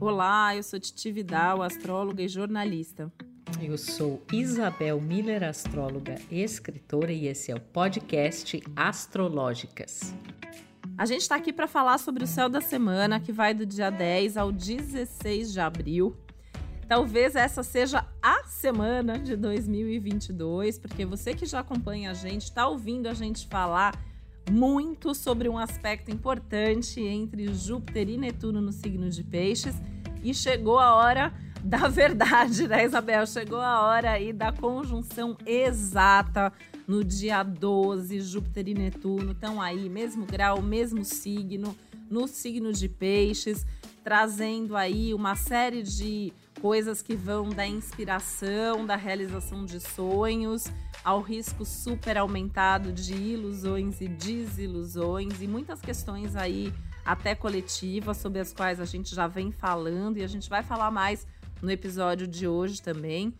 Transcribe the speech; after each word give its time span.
Olá, 0.00 0.56
eu 0.56 0.62
sou 0.62 0.80
Titi 0.80 1.12
Vidal, 1.12 1.60
astróloga 1.60 2.22
e 2.22 2.28
jornalista. 2.28 3.12
Eu 3.60 3.76
sou 3.76 4.24
Isabel 4.32 4.98
Miller, 4.98 5.44
astróloga 5.44 6.14
e 6.30 6.40
escritora, 6.40 7.12
e 7.12 7.26
esse 7.26 7.52
é 7.52 7.54
o 7.54 7.60
podcast 7.60 8.62
Astrológicas. 8.74 10.14
A 10.96 11.04
gente 11.04 11.20
está 11.20 11.34
aqui 11.34 11.52
para 11.52 11.68
falar 11.68 11.98
sobre 11.98 12.24
o 12.24 12.26
céu 12.26 12.48
da 12.48 12.62
semana, 12.62 13.20
que 13.20 13.30
vai 13.30 13.52
do 13.52 13.66
dia 13.66 13.90
10 13.90 14.38
ao 14.38 14.50
16 14.50 15.52
de 15.52 15.60
abril. 15.60 16.16
Talvez 16.88 17.36
essa 17.36 17.62
seja 17.62 18.06
a 18.22 18.44
semana 18.44 19.18
de 19.18 19.36
2022, 19.36 20.78
porque 20.78 21.04
você 21.04 21.34
que 21.34 21.44
já 21.44 21.60
acompanha 21.60 22.10
a 22.12 22.14
gente, 22.14 22.44
está 22.44 22.66
ouvindo 22.66 23.06
a 23.06 23.12
gente 23.12 23.46
falar 23.48 24.02
muito 24.50 25.14
sobre 25.14 25.48
um 25.48 25.58
aspecto 25.58 26.10
importante 26.10 27.00
entre 27.00 27.52
Júpiter 27.54 28.08
e 28.08 28.16
Netuno 28.16 28.60
no 28.60 28.72
signo 28.72 29.08
de 29.08 29.22
Peixes. 29.22 29.74
E 30.22 30.34
chegou 30.34 30.78
a 30.78 30.94
hora 30.94 31.32
da 31.62 31.88
verdade, 31.88 32.66
né, 32.68 32.84
Isabel? 32.84 33.26
Chegou 33.26 33.60
a 33.60 33.82
hora 33.82 34.12
aí 34.12 34.32
da 34.32 34.52
conjunção 34.52 35.36
exata 35.46 36.52
no 36.86 37.04
dia 37.04 37.42
12. 37.42 38.20
Júpiter 38.20 38.68
e 38.68 38.74
Netuno 38.74 39.32
estão 39.32 39.60
aí, 39.60 39.88
mesmo 39.88 40.26
grau, 40.26 40.60
mesmo 40.60 41.04
signo, 41.04 41.76
no 42.10 42.26
signo 42.26 42.72
de 42.72 42.88
Peixes, 42.88 43.64
trazendo 44.02 44.76
aí 44.76 45.14
uma 45.14 45.36
série 45.36 45.82
de 45.82 46.32
coisas 46.60 47.00
que 47.00 47.14
vão 47.14 47.48
da 47.48 47.66
inspiração, 47.66 48.84
da 48.84 48.96
realização 48.96 49.64
de 49.64 49.80
sonhos 49.80 50.66
ao 51.02 51.22
risco 51.22 51.64
super 51.64 52.18
aumentado 52.18 52.92
de 52.92 53.14
ilusões 53.14 54.00
e 54.00 54.08
desilusões 54.08 55.40
e 55.40 55.46
muitas 55.46 55.80
questões 55.80 56.36
aí 56.36 56.72
até 57.04 57.34
coletivas 57.34 58.16
sobre 58.16 58.40
as 58.40 58.52
quais 58.52 58.80
a 58.80 58.84
gente 58.84 59.14
já 59.14 59.26
vem 59.26 59.50
falando 59.50 60.18
e 60.18 60.22
a 60.22 60.26
gente 60.26 60.48
vai 60.48 60.62
falar 60.62 60.90
mais 60.90 61.26
no 61.62 61.70
episódio 61.70 62.26
de 62.26 62.46
hoje 62.46 62.80
também. 62.80 63.34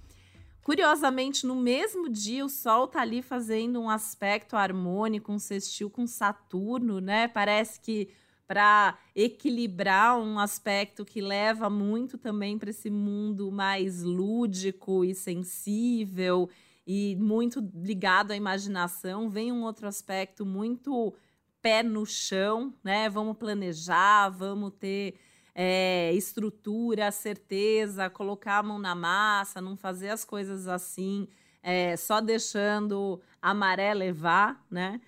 Curiosamente, 0.63 1.47
no 1.47 1.57
mesmo 1.57 2.09
dia, 2.09 2.45
o 2.45 2.49
Sol 2.49 2.87
tá 2.87 3.01
ali 3.01 3.23
fazendo 3.23 3.81
um 3.81 3.89
aspecto 3.89 4.57
harmônico, 4.57 5.33
um 5.33 5.39
sextil 5.39 5.89
com 5.89 6.07
Saturno, 6.07 7.01
né? 7.01 7.29
Parece 7.29 7.81
que 7.81 8.11
para 8.47 8.99
equilibrar 9.15 10.19
um 10.19 10.39
aspecto 10.39 11.05
que 11.05 11.21
leva 11.21 11.71
muito 11.71 12.19
também 12.19 12.59
para 12.59 12.71
esse 12.71 12.91
mundo 12.91 13.51
mais 13.51 14.03
lúdico 14.03 15.05
e 15.05 15.15
sensível 15.15 16.51
e 16.87 17.17
muito 17.17 17.61
ligado 17.75 18.33
à 18.33 18.37
imaginação, 18.37 19.31
vem 19.31 19.53
um 19.53 19.63
outro 19.63 19.87
aspecto 19.87 20.45
muito 20.45 21.15
pé 21.63 21.83
no 21.83 22.05
chão, 22.07 22.75
né? 22.83 23.09
Vamos 23.09 23.37
planejar, 23.37 24.29
vamos 24.31 24.73
ter 24.79 25.15
é, 25.55 26.13
estrutura, 26.15 27.11
certeza, 27.11 28.09
colocar 28.09 28.59
a 28.59 28.63
mão 28.63 28.79
na 28.79 28.95
massa, 28.95 29.61
não 29.61 29.77
fazer 29.77 30.11
as 30.11 30.25
coisas 30.25 30.67
assim, 30.67 31.29
é, 31.63 31.97
só 31.97 32.21
deixando 32.21 33.21
a 33.43 33.53
maré 33.53 33.93
levar, 33.95 34.65
né? 34.71 35.01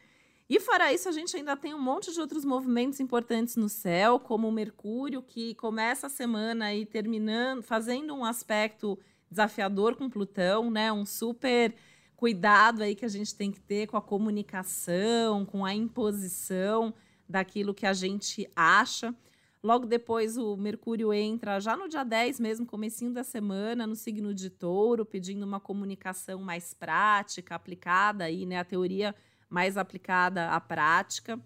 E 0.49 0.61
fora 0.61 0.93
isso, 0.93 1.09
a 1.09 1.13
gente 1.13 1.35
ainda 1.35 1.57
tem 1.57 1.73
um 1.73 1.81
monte 1.81 2.13
de 2.13 2.21
outros 2.21 2.45
movimentos 2.45 3.01
importantes 3.01 3.57
no 3.57 3.71
céu, 3.71 4.21
como 4.21 4.47
o 4.49 4.53
Mercúrio, 4.53 5.23
que 5.23 5.55
começa 5.55 6.09
a 6.09 6.11
semana 6.11 6.67
aí 6.67 6.85
terminando, 6.85 7.63
fazendo 7.63 8.15
um 8.15 8.23
aspecto 8.23 8.99
desafiador 9.31 9.97
com 9.97 10.11
Plutão, 10.11 10.71
né? 10.71 10.93
Um 10.93 11.07
super 11.07 11.75
cuidado 12.23 12.85
aí 12.85 12.95
que 12.95 13.05
a 13.05 13.09
gente 13.09 13.35
tem 13.35 13.51
que 13.51 13.59
ter 13.59 13.89
com 13.89 13.97
a 13.97 14.01
comunicação, 14.01 15.45
com 15.45 15.65
a 15.65 15.75
imposição 15.75 16.95
daquilo 17.29 17.75
que 17.75 17.85
a 17.85 17.93
gente 17.93 18.49
acha. 18.55 19.13
Logo 19.61 19.87
depois 19.87 20.37
o 20.37 20.57
Mercúrio 20.57 21.13
entra 21.13 21.59
já 21.59 21.77
no 21.77 21.89
dia 21.89 22.05
10 22.05 22.39
mesmo, 22.39 22.65
comecinho 22.65 23.13
da 23.13 23.25
semana, 23.25 23.89
no 23.89 23.97
signo 23.97 24.33
de 24.33 24.51
Touro, 24.51 25.05
pedindo 25.05 25.45
uma 25.45 25.59
comunicação 25.59 26.41
mais 26.41 26.73
prática, 26.73 27.57
aplicada 27.57 28.23
aí, 28.23 28.47
né, 28.47 28.57
a 28.57 28.65
teoria 28.65 29.13
mais 29.51 29.77
aplicada 29.77 30.51
à 30.51 30.61
prática. 30.61 31.41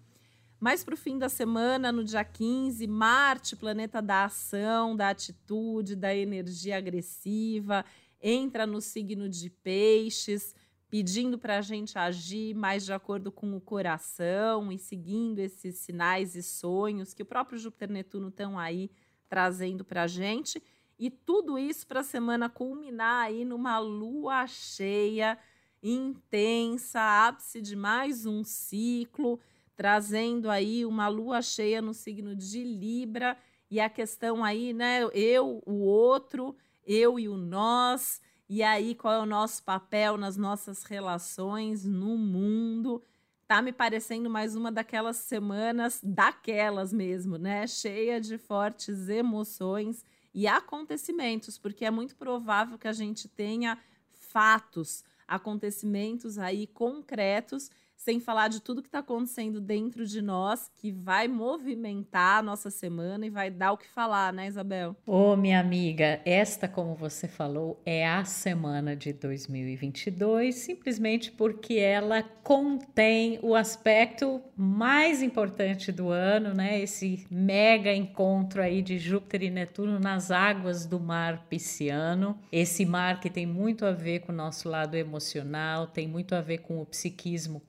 Mais 0.59 0.83
para 0.83 0.93
o 0.93 0.97
fim 0.97 1.17
da 1.17 1.27
semana, 1.27 1.91
no 1.91 2.03
dia 2.03 2.23
15, 2.23 2.85
Marte, 2.85 3.55
planeta 3.55 3.99
da 3.99 4.25
ação, 4.25 4.95
da 4.95 5.09
atitude, 5.09 5.95
da 5.95 6.15
energia 6.15 6.77
agressiva, 6.77 7.83
entra 8.21 8.67
no 8.67 8.79
signo 8.79 9.27
de 9.27 9.49
Peixes, 9.49 10.53
pedindo 10.89 11.37
para 11.37 11.57
a 11.57 11.61
gente 11.61 11.97
agir 11.97 12.53
mais 12.55 12.85
de 12.85 12.93
acordo 12.93 13.31
com 13.31 13.55
o 13.55 13.61
coração 13.61 14.71
e 14.71 14.77
seguindo 14.77 15.39
esses 15.39 15.75
sinais 15.77 16.35
e 16.35 16.41
sonhos 16.41 17.13
que 17.13 17.23
o 17.23 17.25
próprio 17.25 17.57
Júpiter 17.57 17.91
Netuno 17.91 18.29
estão 18.29 18.57
aí 18.57 18.89
trazendo 19.27 19.83
para 19.83 20.03
a 20.03 20.07
gente. 20.07 20.61
E 20.97 21.09
tudo 21.09 21.59
isso 21.59 21.85
para 21.85 21.99
a 21.99 22.03
semana 22.03 22.49
culminar 22.49 23.25
aí 23.25 23.43
numa 23.43 23.77
lua 23.79 24.47
cheia 24.47 25.37
intensa, 25.83 27.27
ápice 27.27 27.61
de 27.61 27.75
mais 27.75 28.25
um 28.25 28.43
ciclo 28.43 29.39
trazendo 29.77 30.49
aí 30.49 30.83
uma 30.85 31.07
lua 31.07 31.39
cheia 31.39 31.83
no 31.83 31.93
signo 31.93 32.35
de 32.35 32.63
Libra 32.63 33.37
e 33.69 33.79
a 33.79 33.87
questão 33.87 34.43
aí, 34.43 34.73
né, 34.73 35.03
eu, 35.13 35.61
o 35.67 35.81
outro, 35.81 36.55
eu 36.85 37.19
e 37.19 37.29
o 37.29 37.37
nós, 37.37 38.19
e 38.49 38.63
aí 38.63 38.95
qual 38.95 39.13
é 39.13 39.19
o 39.19 39.25
nosso 39.25 39.63
papel 39.63 40.17
nas 40.17 40.37
nossas 40.37 40.83
relações 40.83 41.85
no 41.85 42.17
mundo. 42.17 43.03
Tá 43.47 43.61
me 43.61 43.71
parecendo 43.71 44.29
mais 44.29 44.55
uma 44.55 44.71
daquelas 44.71 45.17
semanas 45.17 45.99
daquelas 46.03 46.91
mesmo, 46.91 47.37
né, 47.37 47.65
cheia 47.67 48.19
de 48.19 48.37
fortes 48.37 49.09
emoções 49.09 50.05
e 50.33 50.47
acontecimentos, 50.47 51.57
porque 51.57 51.85
é 51.85 51.91
muito 51.91 52.15
provável 52.15 52.77
que 52.77 52.87
a 52.87 52.93
gente 52.93 53.27
tenha 53.27 53.77
fatos, 54.11 55.03
acontecimentos 55.27 56.37
aí 56.37 56.67
concretos 56.67 57.71
sem 57.97 58.19
falar 58.19 58.47
de 58.47 58.61
tudo 58.61 58.81
que 58.81 58.87
está 58.87 58.99
acontecendo 58.99 59.59
dentro 59.59 60.05
de 60.05 60.21
nós, 60.21 60.71
que 60.75 60.91
vai 60.91 61.27
movimentar 61.27 62.39
a 62.39 62.41
nossa 62.41 62.69
semana 62.69 63.25
e 63.25 63.29
vai 63.29 63.49
dar 63.49 63.73
o 63.73 63.77
que 63.77 63.87
falar, 63.89 64.31
né, 64.31 64.47
Isabel? 64.47 64.95
Ô, 65.05 65.33
oh, 65.33 65.35
minha 65.35 65.59
amiga, 65.59 66.21
esta, 66.23 66.67
como 66.67 66.95
você 66.95 67.27
falou, 67.27 67.81
é 67.85 68.07
a 68.07 68.23
semana 68.23 68.95
de 68.95 69.11
2022, 69.11 70.55
simplesmente 70.55 71.31
porque 71.31 71.75
ela 71.75 72.23
contém 72.23 73.39
o 73.41 73.55
aspecto 73.55 74.41
mais 74.55 75.21
importante 75.21 75.91
do 75.91 76.09
ano, 76.09 76.53
né? 76.53 76.79
Esse 76.79 77.25
mega 77.29 77.93
encontro 77.93 78.61
aí 78.61 78.81
de 78.81 78.97
Júpiter 78.97 79.43
e 79.43 79.49
Netuno 79.49 79.99
nas 79.99 80.31
águas 80.31 80.85
do 80.85 80.99
mar 80.99 81.45
pisciano. 81.49 82.39
Esse 82.51 82.85
mar 82.85 83.19
que 83.19 83.29
tem 83.29 83.45
muito 83.45 83.85
a 83.85 83.91
ver 83.91 84.19
com 84.19 84.31
o 84.31 84.35
nosso 84.35 84.69
lado 84.69 84.95
emocional, 84.95 85.87
tem 85.87 86.07
muito 86.07 86.35
a 86.35 86.41
ver 86.41 86.59
com 86.59 86.81
o 86.81 86.85
psiquismo 86.85 87.61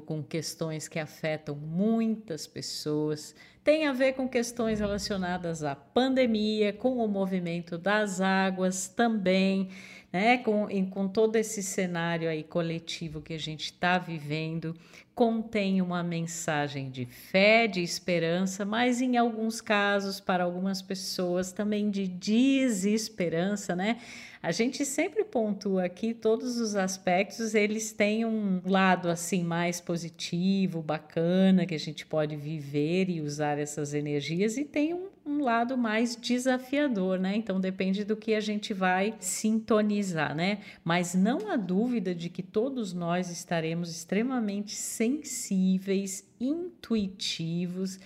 com 0.00 0.22
questões 0.22 0.88
que 0.88 0.98
afetam 0.98 1.54
muitas 1.54 2.46
pessoas, 2.46 3.34
tem 3.64 3.86
a 3.86 3.92
ver 3.92 4.12
com 4.12 4.28
questões 4.28 4.78
relacionadas 4.78 5.64
à 5.64 5.74
pandemia, 5.74 6.72
com 6.72 6.98
o 6.98 7.08
movimento 7.08 7.76
das 7.76 8.20
águas 8.20 8.86
também, 8.86 9.70
né? 10.12 10.38
Com, 10.38 10.66
com 10.90 11.08
todo 11.08 11.36
esse 11.36 11.62
cenário 11.62 12.28
aí 12.28 12.42
coletivo 12.42 13.20
que 13.20 13.34
a 13.34 13.38
gente 13.38 13.66
está 13.66 13.98
vivendo, 13.98 14.74
contém 15.14 15.80
uma 15.80 16.02
mensagem 16.02 16.90
de 16.90 17.06
fé, 17.06 17.66
de 17.66 17.80
esperança, 17.80 18.66
mas 18.66 19.00
em 19.00 19.16
alguns 19.16 19.62
casos, 19.62 20.20
para 20.20 20.44
algumas 20.44 20.82
pessoas, 20.82 21.52
também 21.52 21.90
de 21.90 22.06
desesperança, 22.06 23.74
né? 23.74 23.98
A 24.42 24.52
gente 24.52 24.84
sempre 24.84 25.24
pontua 25.24 25.84
aqui 25.84 26.12
todos 26.12 26.60
os 26.60 26.76
aspectos, 26.76 27.54
eles 27.54 27.92
têm 27.92 28.26
um 28.26 28.60
lado 28.64 29.08
assim 29.08 29.42
mais 29.42 29.80
positivo, 29.80 30.82
bacana, 30.82 31.64
que 31.64 31.74
a 31.74 31.78
gente 31.78 32.04
pode 32.04 32.36
viver 32.36 33.08
e 33.08 33.22
usar 33.22 33.58
essas 33.58 33.94
energias, 33.94 34.58
e 34.58 34.64
tem 34.66 34.92
um, 34.92 34.98
um 34.98 35.15
lado 35.46 35.78
mais 35.78 36.16
desafiador, 36.16 37.18
né? 37.18 37.36
Então 37.36 37.60
depende 37.60 38.04
do 38.04 38.16
que 38.16 38.34
a 38.34 38.40
gente 38.40 38.74
vai 38.74 39.14
sintonizar, 39.20 40.34
né? 40.34 40.58
Mas 40.84 41.14
não 41.14 41.50
há 41.50 41.56
dúvida 41.56 42.14
de 42.14 42.28
que 42.28 42.42
todos 42.42 42.92
nós 42.92 43.30
estaremos 43.30 43.90
extremamente 43.90 44.74
sensíveis, 44.74 46.26
intuitivos 46.40 47.98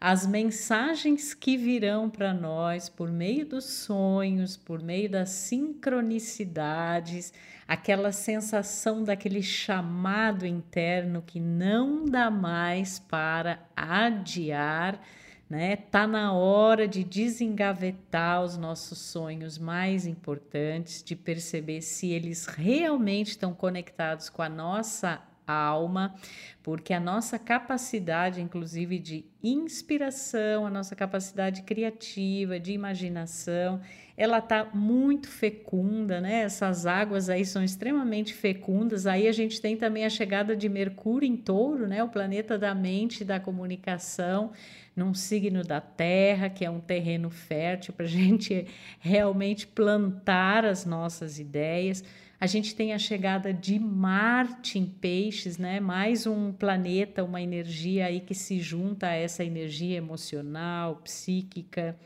as 0.00 0.24
mensagens 0.24 1.34
que 1.34 1.56
virão 1.56 2.08
para 2.08 2.32
nós 2.32 2.88
por 2.88 3.10
meio 3.10 3.44
dos 3.44 3.64
sonhos, 3.64 4.56
por 4.56 4.80
meio 4.80 5.10
das 5.10 5.30
sincronicidades, 5.30 7.32
aquela 7.66 8.12
sensação 8.12 9.02
daquele 9.02 9.42
chamado 9.42 10.46
interno 10.46 11.20
que 11.20 11.40
não 11.40 12.04
dá 12.04 12.30
mais 12.30 13.00
para 13.00 13.58
adiar, 13.74 15.00
né? 15.48 15.76
Tá 15.76 16.06
na 16.06 16.32
hora 16.32 16.86
de 16.86 17.02
desengavetar 17.02 18.42
os 18.42 18.56
nossos 18.56 18.98
sonhos 18.98 19.58
mais 19.58 20.06
importantes, 20.06 21.02
de 21.02 21.16
perceber 21.16 21.80
se 21.80 22.10
eles 22.10 22.46
realmente 22.46 23.30
estão 23.30 23.54
conectados 23.54 24.28
com 24.28 24.42
a 24.42 24.48
nossa 24.48 25.22
alma, 25.46 26.14
porque 26.62 26.92
a 26.92 27.00
nossa 27.00 27.38
capacidade, 27.38 28.42
inclusive, 28.42 28.98
de 28.98 29.24
inspiração, 29.42 30.66
a 30.66 30.70
nossa 30.70 30.94
capacidade 30.94 31.62
criativa, 31.62 32.60
de 32.60 32.72
imaginação, 32.72 33.80
ela 34.18 34.38
está 34.38 34.68
muito 34.74 35.28
fecunda, 35.28 36.20
né? 36.20 36.40
Essas 36.40 36.86
águas 36.86 37.30
aí 37.30 37.46
são 37.46 37.62
extremamente 37.62 38.34
fecundas. 38.34 39.06
Aí 39.06 39.28
a 39.28 39.32
gente 39.32 39.60
tem 39.60 39.76
também 39.76 40.04
a 40.04 40.10
chegada 40.10 40.56
de 40.56 40.68
Mercúrio 40.68 41.28
em 41.28 41.36
Touro, 41.36 41.86
né? 41.86 42.02
O 42.02 42.08
planeta 42.08 42.58
da 42.58 42.74
mente, 42.74 43.24
da 43.24 43.38
comunicação, 43.38 44.50
num 44.96 45.14
signo 45.14 45.62
da 45.62 45.80
Terra, 45.80 46.50
que 46.50 46.64
é 46.64 46.70
um 46.70 46.80
terreno 46.80 47.30
fértil 47.30 47.94
para 47.94 48.06
a 48.06 48.08
gente 48.10 48.66
realmente 48.98 49.68
plantar 49.68 50.64
as 50.64 50.84
nossas 50.84 51.38
ideias. 51.38 52.02
A 52.40 52.46
gente 52.48 52.74
tem 52.74 52.92
a 52.92 52.98
chegada 52.98 53.54
de 53.54 53.78
Marte 53.78 54.80
em 54.80 54.86
Peixes, 54.86 55.58
né? 55.58 55.78
Mais 55.78 56.26
um 56.26 56.52
planeta, 56.52 57.22
uma 57.22 57.40
energia 57.40 58.06
aí 58.06 58.18
que 58.18 58.34
se 58.34 58.58
junta 58.58 59.06
a 59.06 59.14
essa 59.14 59.44
energia 59.44 59.96
emocional, 59.96 60.96
psíquica 61.04 61.96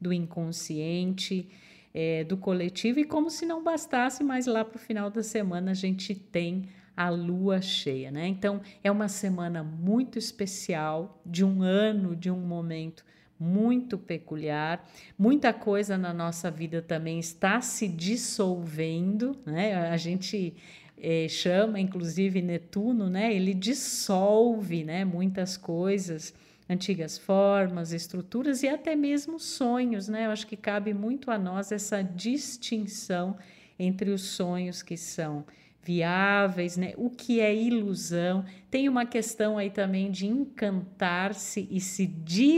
do 0.00 0.12
inconsciente, 0.12 1.48
é, 1.92 2.24
do 2.24 2.36
coletivo, 2.36 3.00
e 3.00 3.04
como 3.04 3.30
se 3.30 3.44
não 3.44 3.62
bastasse, 3.62 4.22
mas 4.22 4.46
lá 4.46 4.64
para 4.64 4.76
o 4.76 4.80
final 4.80 5.10
da 5.10 5.22
semana 5.22 5.72
a 5.72 5.74
gente 5.74 6.14
tem 6.14 6.68
a 6.96 7.08
lua 7.08 7.60
cheia, 7.62 8.10
né? 8.10 8.26
Então 8.26 8.60
é 8.84 8.90
uma 8.90 9.08
semana 9.08 9.62
muito 9.62 10.18
especial, 10.18 11.20
de 11.24 11.44
um 11.44 11.62
ano, 11.62 12.14
de 12.14 12.30
um 12.30 12.40
momento 12.40 13.04
muito 13.38 13.96
peculiar. 13.96 14.86
Muita 15.18 15.52
coisa 15.52 15.96
na 15.96 16.12
nossa 16.12 16.50
vida 16.50 16.82
também 16.82 17.18
está 17.18 17.60
se 17.62 17.88
dissolvendo, 17.88 19.34
né? 19.46 19.88
A 19.88 19.96
gente 19.96 20.54
é, 20.98 21.26
chama, 21.26 21.80
inclusive 21.80 22.42
Netuno, 22.42 23.08
né? 23.08 23.34
Ele 23.34 23.54
dissolve, 23.54 24.84
né? 24.84 25.04
Muitas 25.04 25.56
coisas 25.56 26.34
antigas 26.70 27.18
formas, 27.18 27.92
estruturas 27.92 28.62
e 28.62 28.68
até 28.68 28.94
mesmo 28.94 29.40
sonhos, 29.40 30.06
né? 30.06 30.26
Eu 30.26 30.30
acho 30.30 30.46
que 30.46 30.56
cabe 30.56 30.94
muito 30.94 31.28
a 31.32 31.38
nós 31.38 31.72
essa 31.72 32.00
distinção 32.00 33.36
entre 33.76 34.10
os 34.10 34.22
sonhos 34.22 34.80
que 34.80 34.96
são 34.96 35.44
viáveis, 35.82 36.76
né? 36.76 36.92
O 36.96 37.10
que 37.10 37.40
é 37.40 37.52
ilusão? 37.52 38.44
Tem 38.70 38.88
uma 38.88 39.04
questão 39.04 39.58
aí 39.58 39.68
também 39.68 40.12
de 40.12 40.28
encantar-se 40.28 41.66
e 41.68 41.80
se 41.80 42.06
desencantar, 42.06 42.56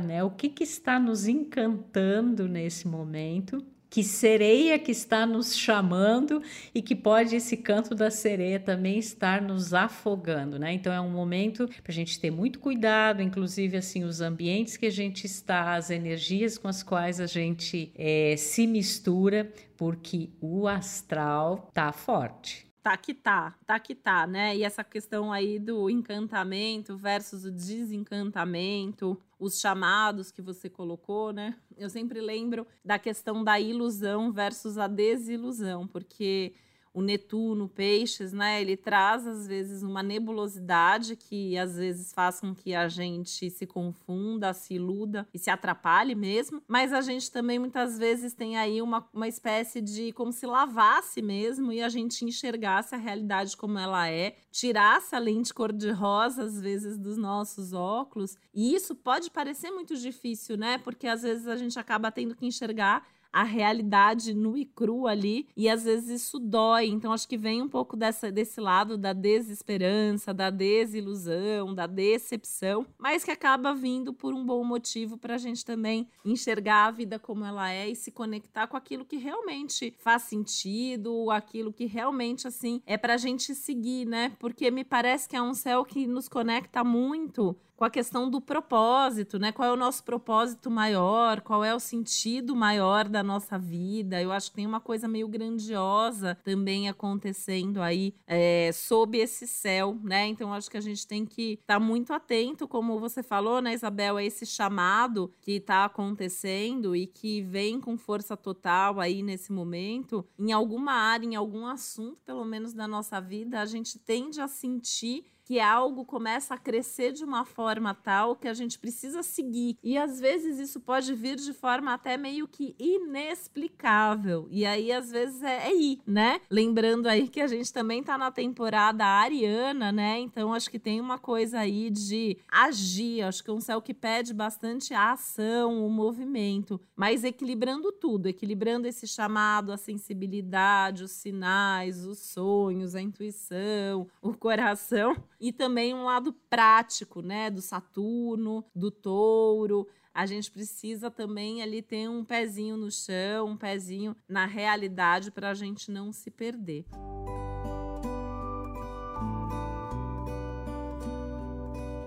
né? 0.00 0.22
O 0.22 0.30
que, 0.30 0.48
que 0.48 0.62
está 0.62 1.00
nos 1.00 1.26
encantando 1.26 2.46
nesse 2.46 2.86
momento? 2.86 3.66
Que 3.94 4.02
sereia 4.02 4.76
que 4.76 4.90
está 4.90 5.24
nos 5.24 5.56
chamando 5.56 6.42
e 6.74 6.82
que 6.82 6.96
pode 6.96 7.36
esse 7.36 7.56
canto 7.56 7.94
da 7.94 8.10
sereia 8.10 8.58
também 8.58 8.98
estar 8.98 9.40
nos 9.40 9.72
afogando, 9.72 10.58
né? 10.58 10.72
Então 10.72 10.92
é 10.92 11.00
um 11.00 11.10
momento 11.10 11.68
para 11.68 11.92
a 11.92 11.94
gente 11.94 12.18
ter 12.18 12.32
muito 12.32 12.58
cuidado, 12.58 13.22
inclusive 13.22 13.76
assim 13.76 14.02
os 14.02 14.20
ambientes 14.20 14.76
que 14.76 14.86
a 14.86 14.90
gente 14.90 15.26
está, 15.26 15.76
as 15.76 15.90
energias 15.90 16.58
com 16.58 16.66
as 16.66 16.82
quais 16.82 17.20
a 17.20 17.26
gente 17.26 17.92
é, 17.94 18.34
se 18.36 18.66
mistura, 18.66 19.48
porque 19.76 20.28
o 20.40 20.66
astral 20.66 21.70
tá 21.72 21.92
forte 21.92 22.63
tá 22.84 22.98
que 22.98 23.14
tá, 23.14 23.54
tá 23.64 23.80
que 23.80 23.94
tá, 23.94 24.26
né? 24.26 24.54
E 24.54 24.62
essa 24.62 24.84
questão 24.84 25.32
aí 25.32 25.58
do 25.58 25.88
encantamento 25.88 26.98
versus 26.98 27.46
o 27.46 27.50
desencantamento, 27.50 29.18
os 29.38 29.58
chamados 29.58 30.30
que 30.30 30.42
você 30.42 30.68
colocou, 30.68 31.32
né? 31.32 31.56
Eu 31.78 31.88
sempre 31.88 32.20
lembro 32.20 32.66
da 32.84 32.98
questão 32.98 33.42
da 33.42 33.58
ilusão 33.58 34.30
versus 34.30 34.76
a 34.76 34.86
desilusão, 34.86 35.88
porque 35.88 36.52
o 36.94 37.02
Netuno, 37.02 37.68
Peixes, 37.68 38.32
né? 38.32 38.62
Ele 38.62 38.76
traz 38.76 39.26
às 39.26 39.48
vezes 39.48 39.82
uma 39.82 40.00
nebulosidade 40.00 41.16
que 41.16 41.58
às 41.58 41.76
vezes 41.76 42.12
faz 42.12 42.38
com 42.38 42.54
que 42.54 42.72
a 42.72 42.88
gente 42.88 43.50
se 43.50 43.66
confunda, 43.66 44.54
se 44.54 44.74
iluda 44.74 45.26
e 45.34 45.38
se 45.38 45.50
atrapalhe 45.50 46.14
mesmo. 46.14 46.62
Mas 46.68 46.92
a 46.92 47.00
gente 47.00 47.32
também 47.32 47.58
muitas 47.58 47.98
vezes 47.98 48.32
tem 48.32 48.56
aí 48.56 48.80
uma, 48.80 49.04
uma 49.12 49.26
espécie 49.26 49.80
de 49.80 50.12
como 50.12 50.32
se 50.32 50.46
lavasse 50.46 51.20
mesmo 51.20 51.72
e 51.72 51.82
a 51.82 51.88
gente 51.88 52.24
enxergasse 52.24 52.94
a 52.94 52.98
realidade 52.98 53.56
como 53.56 53.76
ela 53.76 54.08
é, 54.08 54.36
tirasse 54.52 55.16
a 55.16 55.18
lente 55.18 55.52
cor-de-rosa 55.52 56.44
às 56.44 56.60
vezes 56.60 56.96
dos 56.96 57.18
nossos 57.18 57.72
óculos. 57.72 58.36
E 58.54 58.72
isso 58.72 58.94
pode 58.94 59.32
parecer 59.32 59.72
muito 59.72 59.96
difícil, 59.96 60.56
né? 60.56 60.78
Porque 60.78 61.08
às 61.08 61.22
vezes 61.22 61.48
a 61.48 61.56
gente 61.56 61.76
acaba 61.76 62.12
tendo 62.12 62.36
que 62.36 62.46
enxergar 62.46 63.04
a 63.34 63.42
realidade 63.42 64.32
nu 64.32 64.56
e 64.56 64.64
cru 64.64 65.08
ali, 65.08 65.48
e 65.56 65.68
às 65.68 65.82
vezes 65.82 66.22
isso 66.22 66.38
dói. 66.38 66.86
Então, 66.86 67.12
acho 67.12 67.26
que 67.26 67.36
vem 67.36 67.60
um 67.60 67.68
pouco 67.68 67.96
dessa, 67.96 68.30
desse 68.30 68.60
lado 68.60 68.96
da 68.96 69.12
desesperança, 69.12 70.32
da 70.32 70.50
desilusão, 70.50 71.74
da 71.74 71.88
decepção, 71.88 72.86
mas 72.96 73.24
que 73.24 73.32
acaba 73.32 73.74
vindo 73.74 74.14
por 74.14 74.32
um 74.32 74.46
bom 74.46 74.62
motivo 74.62 75.18
para 75.18 75.34
a 75.34 75.38
gente 75.38 75.64
também 75.64 76.06
enxergar 76.24 76.86
a 76.86 76.90
vida 76.92 77.18
como 77.18 77.44
ela 77.44 77.72
é 77.72 77.90
e 77.90 77.96
se 77.96 78.12
conectar 78.12 78.68
com 78.68 78.76
aquilo 78.76 79.04
que 79.04 79.16
realmente 79.16 79.92
faz 79.98 80.22
sentido, 80.22 81.28
aquilo 81.32 81.72
que 81.72 81.86
realmente, 81.86 82.46
assim, 82.46 82.80
é 82.86 82.96
para 82.96 83.14
a 83.14 83.18
gente 83.18 83.52
seguir, 83.52 84.06
né? 84.06 84.30
Porque 84.38 84.70
me 84.70 84.84
parece 84.84 85.28
que 85.28 85.34
é 85.34 85.42
um 85.42 85.54
céu 85.54 85.84
que 85.84 86.06
nos 86.06 86.28
conecta 86.28 86.84
muito 86.84 87.56
com 87.76 87.84
a 87.84 87.90
questão 87.90 88.30
do 88.30 88.40
propósito, 88.40 89.38
né? 89.38 89.52
Qual 89.52 89.68
é 89.68 89.72
o 89.72 89.76
nosso 89.76 90.04
propósito 90.04 90.70
maior? 90.70 91.40
Qual 91.40 91.64
é 91.64 91.74
o 91.74 91.80
sentido 91.80 92.54
maior 92.54 93.08
da 93.08 93.22
nossa 93.22 93.58
vida? 93.58 94.20
Eu 94.20 94.30
acho 94.32 94.50
que 94.50 94.56
tem 94.56 94.66
uma 94.66 94.80
coisa 94.80 95.08
meio 95.08 95.26
grandiosa 95.28 96.38
também 96.44 96.88
acontecendo 96.88 97.82
aí 97.82 98.14
é, 98.26 98.70
sob 98.72 99.18
esse 99.18 99.46
céu, 99.46 99.98
né? 100.02 100.26
Então 100.28 100.52
acho 100.52 100.70
que 100.70 100.76
a 100.76 100.80
gente 100.80 101.06
tem 101.06 101.26
que 101.26 101.58
estar 101.60 101.74
tá 101.74 101.80
muito 101.80 102.12
atento, 102.12 102.68
como 102.68 102.98
você 103.00 103.22
falou, 103.22 103.60
né, 103.60 103.74
Isabel, 103.74 104.16
a 104.16 104.24
esse 104.24 104.46
chamado 104.46 105.30
que 105.40 105.52
está 105.52 105.84
acontecendo 105.84 106.94
e 106.94 107.06
que 107.06 107.42
vem 107.42 107.80
com 107.80 107.96
força 107.96 108.36
total 108.36 109.00
aí 109.00 109.22
nesse 109.22 109.52
momento. 109.52 110.24
Em 110.38 110.52
alguma 110.52 110.92
área, 110.92 111.26
em 111.26 111.34
algum 111.34 111.66
assunto, 111.66 112.20
pelo 112.24 112.44
menos 112.44 112.72
da 112.72 112.86
nossa 112.86 113.20
vida, 113.20 113.60
a 113.60 113.66
gente 113.66 113.98
tende 113.98 114.40
a 114.40 114.46
sentir 114.46 115.24
que 115.44 115.60
algo 115.60 116.04
começa 116.04 116.54
a 116.54 116.58
crescer 116.58 117.12
de 117.12 117.22
uma 117.22 117.44
forma 117.44 117.94
tal 117.94 118.34
que 118.34 118.48
a 118.48 118.54
gente 118.54 118.78
precisa 118.78 119.22
seguir. 119.22 119.76
E 119.82 119.98
às 119.98 120.18
vezes 120.18 120.58
isso 120.58 120.80
pode 120.80 121.12
vir 121.14 121.36
de 121.36 121.52
forma 121.52 121.92
até 121.92 122.16
meio 122.16 122.48
que 122.48 122.74
inexplicável. 122.78 124.48
E 124.50 124.64
aí, 124.64 124.90
às 124.90 125.10
vezes, 125.10 125.42
é, 125.42 125.68
é 125.68 125.74
ir, 125.74 126.00
né? 126.06 126.40
Lembrando 126.50 127.06
aí 127.06 127.28
que 127.28 127.40
a 127.40 127.46
gente 127.46 127.72
também 127.72 128.02
tá 128.02 128.16
na 128.16 128.30
temporada 128.30 129.04
ariana, 129.04 129.92
né? 129.92 130.18
Então 130.18 130.54
acho 130.54 130.70
que 130.70 130.78
tem 130.78 131.00
uma 131.00 131.18
coisa 131.18 131.60
aí 131.60 131.90
de 131.90 132.38
agir. 132.50 133.22
Acho 133.22 133.44
que 133.44 133.50
é 133.50 133.52
um 133.52 133.60
céu 133.60 133.82
que 133.82 133.92
pede 133.92 134.32
bastante 134.32 134.94
a 134.94 135.12
ação, 135.12 135.84
o 135.86 135.90
movimento, 135.90 136.80
mas 136.96 137.22
equilibrando 137.22 137.92
tudo, 137.92 138.28
equilibrando 138.28 138.88
esse 138.88 139.06
chamado, 139.06 139.72
a 139.72 139.76
sensibilidade, 139.76 141.04
os 141.04 141.10
sinais, 141.12 142.06
os 142.06 142.18
sonhos, 142.18 142.94
a 142.94 143.02
intuição, 143.02 144.08
o 144.22 144.32
coração 144.32 145.14
e 145.40 145.52
também 145.52 145.94
um 145.94 146.04
lado 146.04 146.32
prático, 146.48 147.20
né, 147.22 147.50
do 147.50 147.60
Saturno, 147.60 148.64
do 148.74 148.90
Touro. 148.90 149.86
A 150.12 150.26
gente 150.26 150.50
precisa 150.50 151.10
também 151.10 151.62
ali 151.62 151.82
ter 151.82 152.08
um 152.08 152.24
pezinho 152.24 152.76
no 152.76 152.90
chão, 152.90 153.48
um 153.48 153.56
pezinho 153.56 154.14
na 154.28 154.46
realidade 154.46 155.30
para 155.30 155.50
a 155.50 155.54
gente 155.54 155.90
não 155.90 156.12
se 156.12 156.30
perder. 156.30 156.86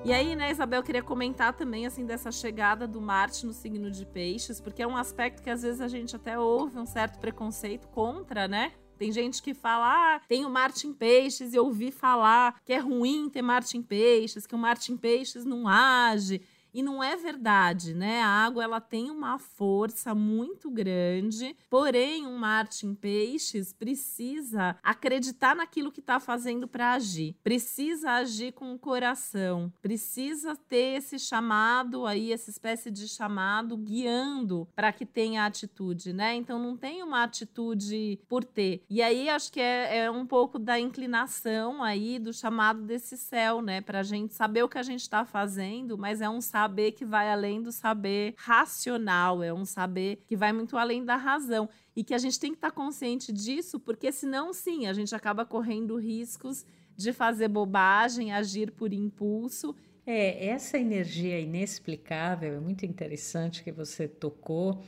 E 0.07 0.13
aí, 0.13 0.37
né, 0.37 0.49
Isabel, 0.49 0.79
eu 0.79 0.83
queria 0.85 1.03
comentar 1.03 1.51
também, 1.51 1.85
assim, 1.85 2.05
dessa 2.05 2.31
chegada 2.31 2.87
do 2.87 3.01
Marte 3.01 3.45
no 3.45 3.51
signo 3.51 3.91
de 3.91 4.05
Peixes, 4.05 4.61
porque 4.61 4.81
é 4.81 4.87
um 4.87 4.95
aspecto 4.95 5.43
que 5.43 5.49
às 5.49 5.63
vezes 5.63 5.81
a 5.81 5.87
gente 5.89 6.15
até 6.15 6.39
ouve 6.39 6.79
um 6.79 6.85
certo 6.85 7.19
preconceito 7.19 7.89
contra, 7.89 8.47
né? 8.47 8.71
Tem 8.97 9.11
gente 9.11 9.41
que 9.41 9.53
fala, 9.53 10.15
ah, 10.15 10.21
tem 10.27 10.45
o 10.45 10.49
Martin 10.49 10.91
Peixes, 10.91 11.53
e 11.53 11.59
ouvi 11.59 11.91
falar 11.91 12.59
que 12.65 12.73
é 12.73 12.79
ruim 12.79 13.29
ter 13.29 13.41
Martin 13.41 13.81
Peixes, 13.81 14.47
que 14.47 14.55
o 14.55 14.57
Martin 14.57 14.97
Peixes 14.97 15.45
não 15.45 15.67
age. 15.67 16.41
E 16.73 16.83
não 16.83 17.03
é 17.03 17.15
verdade, 17.15 17.93
né? 17.93 18.21
A 18.21 18.27
água 18.27 18.63
ela 18.63 18.79
tem 18.79 19.09
uma 19.09 19.37
força 19.39 20.13
muito 20.13 20.69
grande, 20.69 21.55
porém 21.69 22.25
um 22.27 22.37
Martin 22.37 22.93
Peixes 22.93 23.73
precisa 23.73 24.77
acreditar 24.83 25.55
naquilo 25.55 25.91
que 25.91 25.99
está 25.99 26.19
fazendo 26.19 26.67
para 26.67 26.93
agir, 26.93 27.35
precisa 27.43 28.11
agir 28.11 28.53
com 28.53 28.73
o 28.73 28.79
coração, 28.79 29.71
precisa 29.81 30.55
ter 30.55 30.97
esse 30.97 31.17
chamado 31.19 32.05
aí, 32.05 32.31
essa 32.31 32.49
espécie 32.49 32.91
de 32.91 33.07
chamado 33.07 33.77
guiando 33.77 34.67
para 34.75 34.91
que 34.91 35.05
tenha 35.05 35.45
atitude, 35.45 36.13
né? 36.13 36.35
Então 36.35 36.59
não 36.59 36.77
tem 36.77 37.03
uma 37.03 37.23
atitude 37.23 38.19
por 38.27 38.43
ter. 38.43 38.83
E 38.89 39.01
aí 39.01 39.29
acho 39.29 39.51
que 39.51 39.59
é, 39.59 40.05
é 40.05 40.11
um 40.11 40.25
pouco 40.25 40.59
da 40.59 40.79
inclinação 40.79 41.83
aí 41.83 42.19
do 42.19 42.33
chamado 42.33 42.81
desse 42.81 43.17
céu, 43.17 43.61
né? 43.61 43.81
Para 43.81 43.99
a 43.99 44.03
gente 44.03 44.33
saber 44.33 44.63
o 44.63 44.69
que 44.69 44.77
a 44.77 44.83
gente 44.83 45.01
está 45.01 45.25
fazendo, 45.25 45.97
mas 45.97 46.21
é 46.21 46.29
um 46.29 46.41
saber 46.57 46.91
que 46.93 47.05
vai 47.05 47.31
além 47.31 47.61
do 47.61 47.71
saber 47.71 48.33
racional, 48.35 49.43
é 49.43 49.53
um 49.53 49.63
saber 49.63 50.23
que 50.25 50.35
vai 50.35 50.51
muito 50.51 50.75
além 50.75 51.05
da 51.05 51.15
razão. 51.15 51.69
E 51.95 52.03
que 52.03 52.15
a 52.15 52.17
gente 52.17 52.39
tem 52.39 52.51
que 52.51 52.57
estar 52.57 52.71
tá 52.71 52.75
consciente 52.75 53.31
disso, 53.31 53.79
porque 53.79 54.11
senão, 54.11 54.51
sim, 54.51 54.87
a 54.87 54.93
gente 54.93 55.13
acaba 55.13 55.45
correndo 55.45 55.99
riscos 55.99 56.65
de 56.95 57.13
fazer 57.13 57.47
bobagem, 57.47 58.33
agir 58.33 58.71
por 58.71 58.91
impulso. 58.91 59.75
É, 60.03 60.47
essa 60.47 60.79
energia 60.79 61.39
inexplicável 61.39 62.55
é 62.55 62.59
muito 62.59 62.87
interessante 62.87 63.63
que 63.63 63.71
você 63.71 64.07
tocou, 64.07 64.83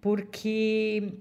porque 0.00 1.12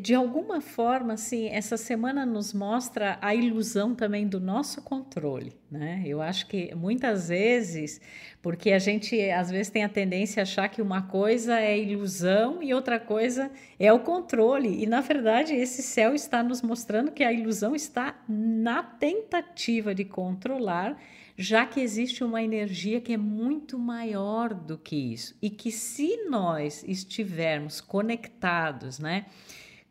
de 0.00 0.14
alguma 0.14 0.60
forma, 0.60 1.12
assim, 1.12 1.46
essa 1.48 1.76
semana 1.76 2.26
nos 2.26 2.52
mostra 2.52 3.16
a 3.22 3.32
ilusão 3.32 3.94
também 3.94 4.26
do 4.26 4.40
nosso 4.40 4.82
controle, 4.82 5.52
né? 5.70 6.02
Eu 6.04 6.20
acho 6.20 6.48
que 6.48 6.74
muitas 6.74 7.28
vezes, 7.28 8.00
porque 8.42 8.72
a 8.72 8.80
gente 8.80 9.30
às 9.30 9.48
vezes 9.48 9.70
tem 9.70 9.84
a 9.84 9.88
tendência 9.88 10.40
a 10.40 10.42
achar 10.42 10.68
que 10.68 10.82
uma 10.82 11.02
coisa 11.02 11.60
é 11.60 11.78
ilusão 11.78 12.60
e 12.60 12.74
outra 12.74 12.98
coisa 12.98 13.48
é 13.78 13.92
o 13.92 14.00
controle. 14.00 14.82
E 14.82 14.86
na 14.86 15.00
verdade, 15.00 15.54
esse 15.54 15.82
céu 15.82 16.16
está 16.16 16.42
nos 16.42 16.62
mostrando 16.62 17.12
que 17.12 17.22
a 17.22 17.32
ilusão 17.32 17.76
está 17.76 18.20
na 18.28 18.82
tentativa 18.82 19.94
de 19.94 20.04
controlar 20.04 20.98
já 21.40 21.64
que 21.64 21.80
existe 21.80 22.22
uma 22.22 22.42
energia 22.42 23.00
que 23.00 23.14
é 23.14 23.16
muito 23.16 23.78
maior 23.78 24.52
do 24.52 24.76
que 24.76 24.94
isso 24.94 25.34
e 25.40 25.48
que 25.48 25.72
se 25.72 26.28
nós 26.28 26.84
estivermos 26.86 27.80
conectados, 27.80 28.98
né, 28.98 29.24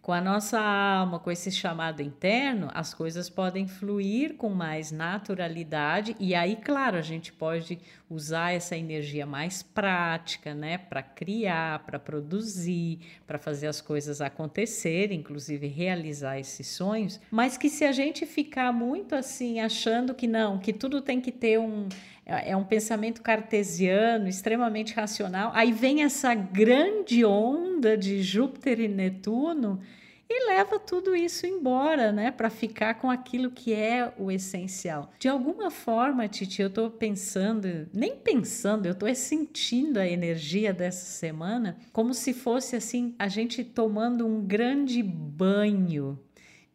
com 0.09 0.13
a 0.13 0.21
nossa 0.21 0.59
alma, 0.59 1.19
com 1.19 1.29
esse 1.29 1.51
chamado 1.51 2.01
interno, 2.01 2.71
as 2.73 2.95
coisas 2.95 3.29
podem 3.29 3.67
fluir 3.67 4.33
com 4.37 4.49
mais 4.49 4.91
naturalidade 4.91 6.15
e 6.19 6.33
aí, 6.33 6.55
claro, 6.55 6.97
a 6.97 7.01
gente 7.03 7.31
pode 7.31 7.77
usar 8.09 8.51
essa 8.51 8.75
energia 8.75 9.27
mais 9.27 9.61
prática, 9.61 10.51
né, 10.55 10.79
para 10.79 11.03
criar, 11.03 11.85
para 11.85 11.99
produzir, 11.99 13.01
para 13.27 13.37
fazer 13.37 13.67
as 13.67 13.81
coisas 13.81 14.19
acontecerem, 14.19 15.19
inclusive 15.19 15.67
realizar 15.67 16.39
esses 16.39 16.65
sonhos, 16.65 17.21
mas 17.29 17.55
que 17.55 17.69
se 17.69 17.85
a 17.85 17.91
gente 17.91 18.25
ficar 18.25 18.73
muito 18.73 19.13
assim 19.13 19.59
achando 19.59 20.15
que 20.15 20.25
não, 20.25 20.57
que 20.57 20.73
tudo 20.73 21.03
tem 21.03 21.21
que 21.21 21.31
ter 21.31 21.59
um 21.59 21.87
é, 22.25 22.55
um 22.55 22.63
pensamento 22.63 23.23
cartesiano, 23.23 24.27
extremamente 24.27 24.93
racional. 24.93 25.51
Aí 25.55 25.71
vem 25.71 26.03
essa 26.03 26.35
grande 26.35 27.25
onda 27.25 27.97
de 27.97 28.21
Júpiter 28.21 28.79
e 28.79 28.87
Netuno 28.87 29.79
e 30.29 30.47
leva 30.47 30.77
tudo 30.77 31.15
isso 31.15 31.47
embora, 31.47 32.11
né, 32.11 32.29
para 32.29 32.51
ficar 32.51 32.95
com 32.95 33.09
aquilo 33.09 33.49
que 33.49 33.73
é 33.73 34.13
o 34.17 34.29
essencial. 34.29 35.11
De 35.17 35.27
alguma 35.27 35.71
forma, 35.71 36.27
Titi, 36.27 36.61
eu 36.61 36.67
estou 36.67 36.91
pensando, 36.91 37.89
nem 37.91 38.15
pensando, 38.15 38.85
eu 38.85 38.91
estou 38.91 39.13
sentindo 39.15 39.97
a 39.97 40.07
energia 40.07 40.71
dessa 40.71 41.05
semana 41.05 41.77
como 41.91 42.13
se 42.13 42.33
fosse 42.33 42.75
assim 42.75 43.15
a 43.17 43.27
gente 43.27 43.63
tomando 43.63 44.27
um 44.27 44.45
grande 44.45 45.01
banho 45.01 46.19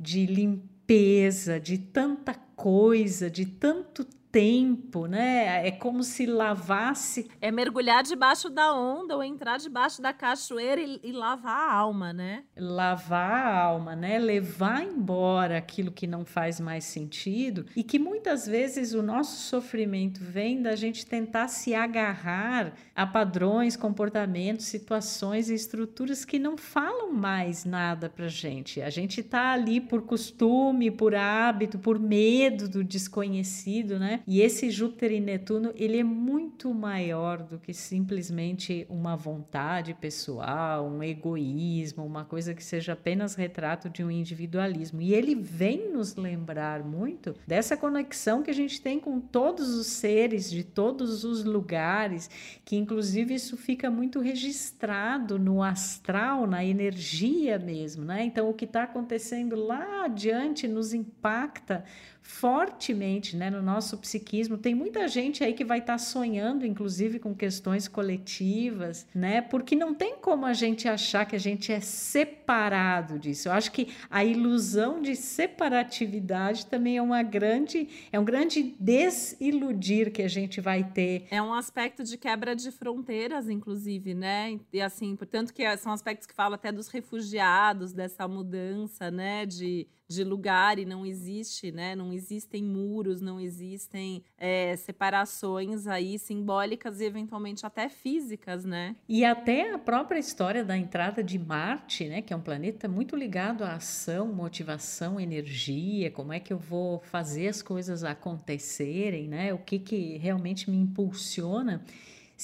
de 0.01 0.27
limpeza, 0.27 1.61
de 1.61 1.79
tanta 1.79 2.35
coisa, 2.35 3.31
de 3.31 3.47
tanto 3.47 4.05
tempo, 4.35 5.07
né? 5.07 5.65
É 5.65 5.71
como 5.71 6.03
se 6.03 6.27
lavasse. 6.27 7.31
É 7.41 7.53
mergulhar 7.53 8.03
debaixo 8.03 8.51
da 8.51 8.75
onda 8.75 9.15
ou 9.15 9.23
entrar 9.23 9.59
debaixo 9.59 10.03
da 10.03 10.13
cachoeira 10.13 10.81
e, 10.81 10.99
e, 11.05 11.13
lavar 11.13 11.71
a 11.71 11.73
alma, 11.73 12.13
né? 12.13 12.43
Lavar 12.57 13.47
a 13.47 13.63
alma, 13.63 13.95
né? 13.95 14.19
Levar 14.19 14.83
embora 14.83 15.57
aquilo 15.57 15.93
que 15.93 16.09
não 16.09 16.25
faz 16.25 16.59
mais 16.59 16.83
sentido 16.83 17.65
e 17.77 17.85
que 17.85 17.97
muitas 17.97 18.45
vezes 18.45 18.93
o 18.93 19.05
nosso 19.05 19.41
sofrimento 19.43 20.19
vem 20.21 20.61
da 20.61 20.75
gente 20.75 21.07
tentar 21.07 21.47
se 21.47 21.73
agarrar 21.73 22.73
a 22.93 23.07
padrões, 23.07 23.77
comportamentos, 23.77 24.67
situações 24.67 25.49
e 25.49 25.55
estruturas 25.55 26.25
que 26.25 26.41
não 26.41 26.57
falam 26.57 27.13
mais 27.13 27.65
nada 27.65 28.11
pra 28.11 28.27
gente. 28.27 28.83
A 28.83 28.91
gente 28.91 29.23
tá 29.23 29.53
ali 29.53 29.81
por 29.81 30.03
costume, 30.03 30.91
por 30.91 31.15
hábito, 31.15 31.79
por 31.79 32.01
medo 32.01 32.69
do 32.69 32.83
desconhecido, 32.83 33.97
né? 33.97 34.24
E 34.27 34.41
esse 34.41 34.71
Júpiter 34.71 35.13
e 35.13 35.21
Netuno, 35.21 35.73
ele 35.77 35.99
é 35.99 36.05
muito 36.05 36.73
maior 36.73 37.43
do 37.43 37.59
que 37.59 37.75
simplesmente 37.75 38.87
uma 38.89 39.17
vontade 39.17 39.93
pessoal, 39.93 40.87
um 40.87 41.03
egoísmo, 41.03 42.05
uma 42.05 42.25
coisa 42.25 42.55
que 42.55 42.65
seja 42.65 42.95
apenas 42.95 43.35
retrato 43.35 43.91
de 43.91 44.03
um 44.03 44.11
individualismo. 44.11 45.03
E 45.03 45.13
ele 45.13 45.35
vem 45.35 45.93
nos 45.93 46.17
lembrar 46.17 46.83
muito 46.83 47.35
dessa 47.47 47.77
conexão 47.77 48.43
que 48.43 48.51
a 48.51 48.55
gente 48.55 48.81
tem 48.81 48.99
com 48.99 49.21
todos 49.21 49.75
os 49.75 49.89
seres 49.89 50.51
de 50.51 50.65
todos 50.65 51.25
os 51.25 51.45
lugares, 51.45 52.31
que 52.65 52.77
inclusive 52.77 53.35
isso 53.35 53.57
fica 53.57 53.91
muito 53.91 54.21
registrado 54.21 55.39
no 55.39 55.63
astral, 55.63 56.47
na 56.47 56.65
energia 56.65 57.59
mesmo, 57.59 58.05
né? 58.05 58.25
Então 58.25 58.49
o 58.49 58.55
que 58.55 58.65
está 58.65 58.85
acontecendo 58.85 59.55
lá 59.55 60.07
adiante 60.07 60.67
nos 60.67 60.95
impacta 60.95 61.85
fortemente 62.25 63.37
né, 63.37 63.51
no 63.51 63.61
nosso 63.61 63.99
psiquismo. 63.99 64.57
Tem 64.57 64.75
muita 64.75 65.07
gente 65.07 65.45
aí 65.45 65.53
que 65.53 65.63
vai 65.63 65.81
estar 65.81 65.93
tá 65.93 65.99
sonhando, 65.99 66.65
inclusive, 66.65 67.19
com 67.19 67.35
questões 67.35 67.87
coletivas, 67.87 69.07
né? 69.15 69.43
Porque 69.43 69.77
não 69.77 69.95
tem 69.95 70.17
como 70.17 70.47
a 70.47 70.55
gente 70.55 70.89
achar 70.89 71.27
que 71.27 71.37
a 71.37 71.39
gente 71.39 71.71
é 71.71 71.81
separado 71.81 73.19
disso. 73.19 73.49
Eu 73.49 73.53
acho 73.53 73.71
que 73.71 73.95
a 74.11 74.25
ilusão 74.25 75.03
de 75.03 75.15
separatividade 75.15 76.65
também 76.65 76.97
é 76.97 77.03
uma 77.03 77.23
grande, 77.23 77.89
é 78.11 78.19
um 78.19 78.25
grande 78.25 78.75
desiludir 78.81 80.11
que 80.11 80.23
a 80.23 80.29
gente 80.29 80.63
vai 80.63 80.83
ter. 80.83 81.27
É 81.31 81.43
um 81.43 81.53
aspecto 81.53 82.03
de 82.03 82.17
quebra 82.17 82.57
de 82.57 82.71
fronteiras, 82.73 83.51
inclusive, 83.51 84.15
né? 84.15 84.59
E 84.73 84.81
assim, 84.81 85.15
portanto, 85.15 85.53
que 85.53 85.77
são 85.77 85.93
aspectos 85.93 86.27
que 86.27 86.35
falam 86.35 86.55
até 86.55 86.73
dos 86.73 86.89
refugiados, 86.89 87.93
dessa 87.93 88.27
mudança, 88.27 89.11
né? 89.11 89.45
De 89.45 89.87
de 90.15 90.25
lugar 90.25 90.79
e 90.79 90.85
não 90.85 91.05
existe, 91.05 91.73
né? 91.73 91.95
Não 91.95 92.13
existem 92.13 92.63
muros, 92.63 93.21
não 93.21 93.41
existem 93.41 94.23
é, 94.39 94.77
separações 94.77 95.87
aí 95.87 96.19
simbólicas 96.19 97.01
e 97.01 97.05
eventualmente 97.05 97.67
até 97.67 97.89
físicas, 97.89 98.65
né? 98.65 98.97
E 99.09 99.25
até 99.25 99.73
a 99.73 99.79
própria 99.79 100.19
história 100.19 100.65
da 100.65 100.77
entrada 100.77 101.23
de 101.23 101.39
Marte, 101.39 102.09
né? 102.09 102.23
Que 102.23 102.33
é 102.33 102.37
um 102.37 102.41
planeta 102.41 102.89
muito 102.89 103.17
ligado 103.17 103.65
à 103.65 103.75
ação, 103.75 104.33
motivação, 104.33 105.21
energia, 105.21 106.11
como 106.11 106.33
é 106.33 106.41
que 106.41 106.53
eu 106.53 106.59
vou 106.59 107.01
fazer 107.01 107.49
as 107.49 107.63
coisas 107.63 108.05
acontecerem, 108.05 109.29
né? 109.29 109.53
O 109.53 109.59
que, 109.59 109.79
que 109.79 110.17
realmente 110.19 110.71
me 110.71 110.77
impulsiona. 110.77 111.83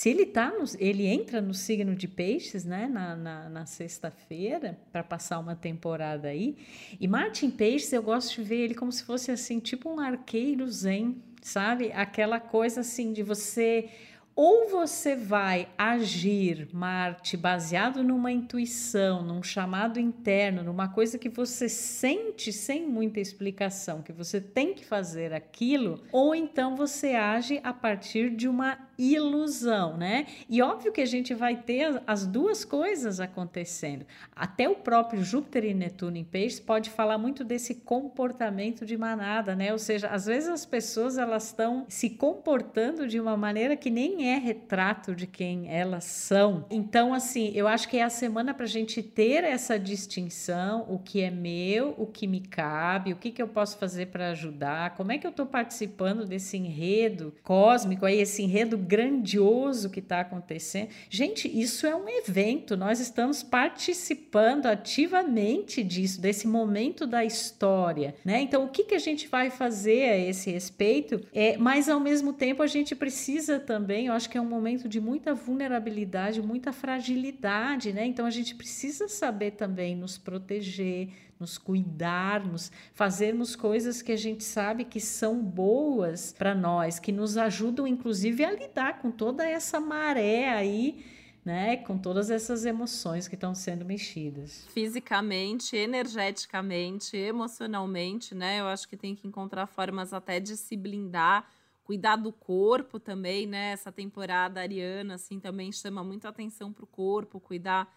Se 0.01 0.09
ele 0.09 0.25
tá 0.25 0.51
no, 0.51 0.65
ele 0.79 1.07
entra 1.07 1.43
no 1.43 1.53
signo 1.53 1.95
de 1.95 2.09
peixes, 2.09 2.65
né, 2.65 2.89
na, 2.89 3.15
na, 3.15 3.51
na 3.51 3.67
sexta-feira, 3.67 4.79
para 4.91 5.05
passar 5.05 5.39
uma 5.39 5.55
temporada 5.55 6.29
aí. 6.29 6.57
E 6.99 7.07
Marte 7.07 7.45
em 7.45 7.51
peixes, 7.51 7.93
eu 7.93 8.03
gosto 8.03 8.37
de 8.37 8.43
ver 8.43 8.61
ele 8.61 8.75
como 8.75 8.91
se 8.91 9.05
fosse 9.05 9.31
assim, 9.31 9.61
tipo 9.61 9.91
um 9.91 10.01
arqueiro 10.01 10.67
zen, 10.69 11.23
sabe? 11.43 11.93
Aquela 11.93 12.41
coisa 12.41 12.81
assim 12.81 13.13
de 13.13 13.23
você 13.23 13.91
ou 14.35 14.71
você 14.71 15.15
vai 15.15 15.69
agir, 15.77 16.69
Marte, 16.73 17.37
baseado 17.37 18.03
numa 18.03 18.33
intuição, 18.33 19.23
num 19.23 19.43
chamado 19.43 20.01
interno, 20.01 20.63
numa 20.63 20.89
coisa 20.89 21.19
que 21.19 21.29
você 21.29 21.69
sente 21.69 22.51
sem 22.51 22.89
muita 22.89 23.21
explicação, 23.21 24.01
que 24.01 24.15
você 24.15 24.41
tem 24.41 24.73
que 24.73 24.83
fazer 24.83 25.35
aquilo, 25.35 26.03
ou 26.11 26.35
então 26.35 26.75
você 26.75 27.09
age 27.09 27.61
a 27.63 27.75
partir 27.75 28.31
de 28.31 28.49
uma 28.49 28.79
ilusão, 29.01 29.97
né? 29.97 30.27
E 30.49 30.61
óbvio 30.61 30.93
que 30.93 31.01
a 31.01 31.07
gente 31.07 31.33
vai 31.33 31.57
ter 31.57 32.03
as 32.07 32.27
duas 32.27 32.65
coisas 32.65 33.19
acontecendo. 33.19 34.05
Até 34.37 34.69
o 34.69 34.77
próprio 34.77 35.25
Júpiter 35.25 35.65
e 35.65 35.75
Netuno 35.75 36.19
em 36.19 36.25
Peixes 36.25 36.61
pode 36.61 36.91
falar 36.91 37.17
muito 37.17 37.43
desse 37.43 37.77
comportamento 37.77 38.85
de 38.85 38.97
manada, 38.97 39.57
né? 39.57 39.73
Ou 39.73 39.79
seja, 39.79 40.09
às 40.09 40.27
vezes 40.27 40.49
as 40.49 40.67
pessoas 40.67 41.17
elas 41.17 41.47
estão 41.47 41.87
se 41.89 42.11
comportando 42.11 43.07
de 43.07 43.19
uma 43.19 43.37
maneira 43.37 43.77
que 43.77 43.91
nem 43.91 44.31
é 44.31 44.39
retrato 44.39 45.15
de 45.15 45.27
quem 45.27 45.73
elas 45.73 46.05
são. 46.05 46.67
Então, 46.71 47.15
assim, 47.15 47.53
eu 47.55 47.67
acho 47.67 47.89
que 47.89 47.97
é 47.97 48.03
a 48.03 48.11
semana 48.11 48.53
para 48.53 48.65
a 48.65 48.69
gente 48.69 49.03
ter 49.03 49.45
essa 49.45 49.79
distinção, 49.79 50.85
o 50.89 50.99
que 50.99 51.23
é 51.23 51.31
meu, 51.31 51.95
o 51.97 52.07
que 52.07 52.27
me 52.27 52.41
cabe, 52.41 53.13
o 53.13 53.17
que, 53.17 53.31
que 53.31 53.41
eu 53.41 53.49
posso 53.49 53.79
fazer 53.79 54.07
para 54.07 54.31
ajudar, 54.31 54.95
como 54.95 55.13
é 55.13 55.19
que 55.19 55.27
eu 55.27 55.31
estou 55.31 55.47
participando 55.47 56.27
desse 56.27 56.57
enredo 56.57 57.35
cósmico 57.43 58.05
aí, 58.05 58.21
esse 58.21 58.43
enredo 58.43 58.77
grandioso 58.91 59.89
que 59.89 60.01
está 60.01 60.19
acontecendo. 60.21 60.89
Gente, 61.09 61.47
isso 61.47 61.87
é 61.87 61.95
um 61.95 62.09
evento, 62.09 62.77
nós 62.77 62.99
estamos 62.99 63.41
participando 63.41 64.67
ativamente 64.67 65.85
disso, 65.85 66.21
desse 66.21 66.49
momento 66.49 67.07
da 67.07 67.25
história, 67.25 68.17
né? 68.25 68.41
Então, 68.41 68.65
o 68.65 68.69
que, 68.69 68.83
que 68.83 68.95
a 68.97 68.99
gente 68.99 69.29
vai 69.29 69.49
fazer 69.49 70.11
a 70.11 70.19
esse 70.19 70.51
respeito? 70.51 71.21
É, 71.33 71.57
mas 71.57 71.89
ao 71.89 72.01
mesmo 72.01 72.33
tempo 72.33 72.65
a 72.65 72.67
gente 72.67 72.97
precisa 72.97 73.61
também, 73.61 74.07
eu 74.07 74.13
acho 74.13 74.29
que 74.29 74.37
é 74.37 74.41
um 74.41 74.49
momento 74.49 74.89
de 74.89 75.01
muita 75.01 75.35
vulnerabilidade, 75.35 76.43
muita 76.43 76.73
fragilidade, 76.73 77.93
né? 77.93 78.05
Então 78.05 78.27
a 78.27 78.31
gente 78.31 78.57
precisa 78.57 79.07
saber 79.07 79.53
também 79.53 79.95
nos 79.95 80.19
proteger, 80.19 81.11
nos 81.41 81.57
cuidarmos, 81.57 82.71
fazermos 82.93 83.57
coisas 83.57 84.03
que 84.03 84.13
a 84.13 84.17
gente 84.17 84.45
sabe 84.45 84.85
que 84.85 85.01
são 85.01 85.43
boas 85.43 86.35
para 86.37 86.55
nós, 86.55 86.99
que 86.99 87.11
nos 87.11 87.37
ajudam 87.37 87.87
inclusive 87.87 88.45
a 88.45 88.53
lidar 88.53 89.01
com 89.01 89.11
toda 89.11 89.49
essa 89.49 89.81
maré 89.81 90.51
aí 90.51 91.03
né, 91.45 91.79
com 91.79 91.97
todas 91.97 92.31
essas 92.31 92.65
emoções 92.65 93.27
que 93.27 93.35
estão 93.35 93.55
sendo 93.55 93.85
mexidas. 93.85 94.67
Fisicamente, 94.69 95.75
energeticamente, 95.75 97.17
emocionalmente, 97.17 98.35
né? 98.35 98.61
Eu 98.61 98.67
acho 98.67 98.89
que 98.89 98.97
tem 98.97 99.15
que 99.15 99.27
encontrar 99.27 99.67
formas 99.67 100.13
até 100.13 100.39
de 100.39 100.57
se 100.57 100.77
blindar, 100.77 101.49
cuidar 101.83 102.17
do 102.17 102.33
corpo 102.33 103.01
também, 103.01 103.47
né? 103.47 103.73
Essa 103.73 103.91
temporada 103.91 104.61
ariana, 104.61 105.15
assim, 105.15 105.41
também 105.41 105.73
chama 105.73 106.05
muito 106.05 106.29
atenção 106.29 106.73
para 106.73 106.85
o 106.85 106.89
corpo, 106.89 107.41
cuidar 107.41 107.93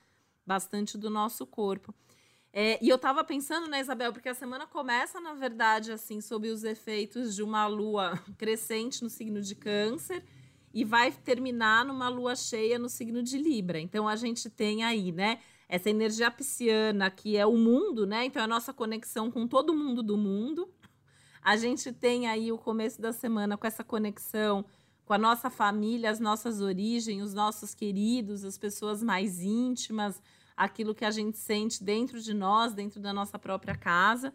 bastante 0.45 0.97
do 0.97 1.09
nosso 1.09 1.45
corpo. 1.45 1.93
É, 2.55 2.77
e 2.79 2.87
eu 2.87 2.97
estava 2.97 3.23
pensando, 3.23 3.67
né, 3.67 3.79
Isabel, 3.81 4.13
porque 4.13 4.29
a 4.29 4.33
semana 4.35 4.67
começa, 4.67 5.19
na 5.19 5.33
verdade, 5.33 5.91
assim, 5.91 6.21
sob 6.21 6.47
os 6.49 6.63
efeitos 6.63 7.35
de 7.35 7.41
uma 7.41 7.65
lua 7.65 8.21
crescente 8.37 9.01
no 9.01 9.09
signo 9.09 9.41
de 9.41 9.55
Câncer 9.55 10.23
e 10.71 10.85
vai 10.85 11.11
terminar 11.11 11.83
numa 11.83 12.07
lua 12.09 12.35
cheia 12.35 12.77
no 12.77 12.89
signo 12.89 13.23
de 13.23 13.39
Libra. 13.39 13.79
Então 13.79 14.07
a 14.07 14.15
gente 14.15 14.51
tem 14.51 14.83
aí, 14.83 15.11
né, 15.11 15.39
essa 15.67 15.89
energia 15.89 16.29
pisciana 16.29 17.09
que 17.09 17.35
é 17.35 17.45
o 17.45 17.57
mundo, 17.57 18.05
né? 18.05 18.25
Então 18.25 18.39
é 18.39 18.45
a 18.45 18.47
nossa 18.47 18.71
conexão 18.71 19.31
com 19.31 19.47
todo 19.47 19.73
mundo 19.73 20.03
do 20.03 20.15
mundo. 20.15 20.71
A 21.41 21.57
gente 21.57 21.91
tem 21.91 22.27
aí 22.27 22.51
o 22.51 22.57
começo 22.57 23.01
da 23.01 23.11
semana 23.11 23.57
com 23.57 23.65
essa 23.65 23.83
conexão 23.83 24.63
com 25.05 25.13
a 25.13 25.17
nossa 25.17 25.49
família, 25.49 26.09
as 26.09 26.19
nossas 26.19 26.61
origens, 26.61 27.23
os 27.23 27.33
nossos 27.33 27.75
queridos, 27.75 28.45
as 28.45 28.57
pessoas 28.57 29.03
mais 29.03 29.41
íntimas, 29.41 30.21
aquilo 30.63 30.95
que 30.95 31.05
a 31.05 31.11
gente 31.11 31.37
sente 31.37 31.83
dentro 31.83 32.19
de 32.19 32.33
nós, 32.33 32.73
dentro 32.73 32.99
da 32.99 33.13
nossa 33.13 33.37
própria 33.37 33.75
casa. 33.75 34.33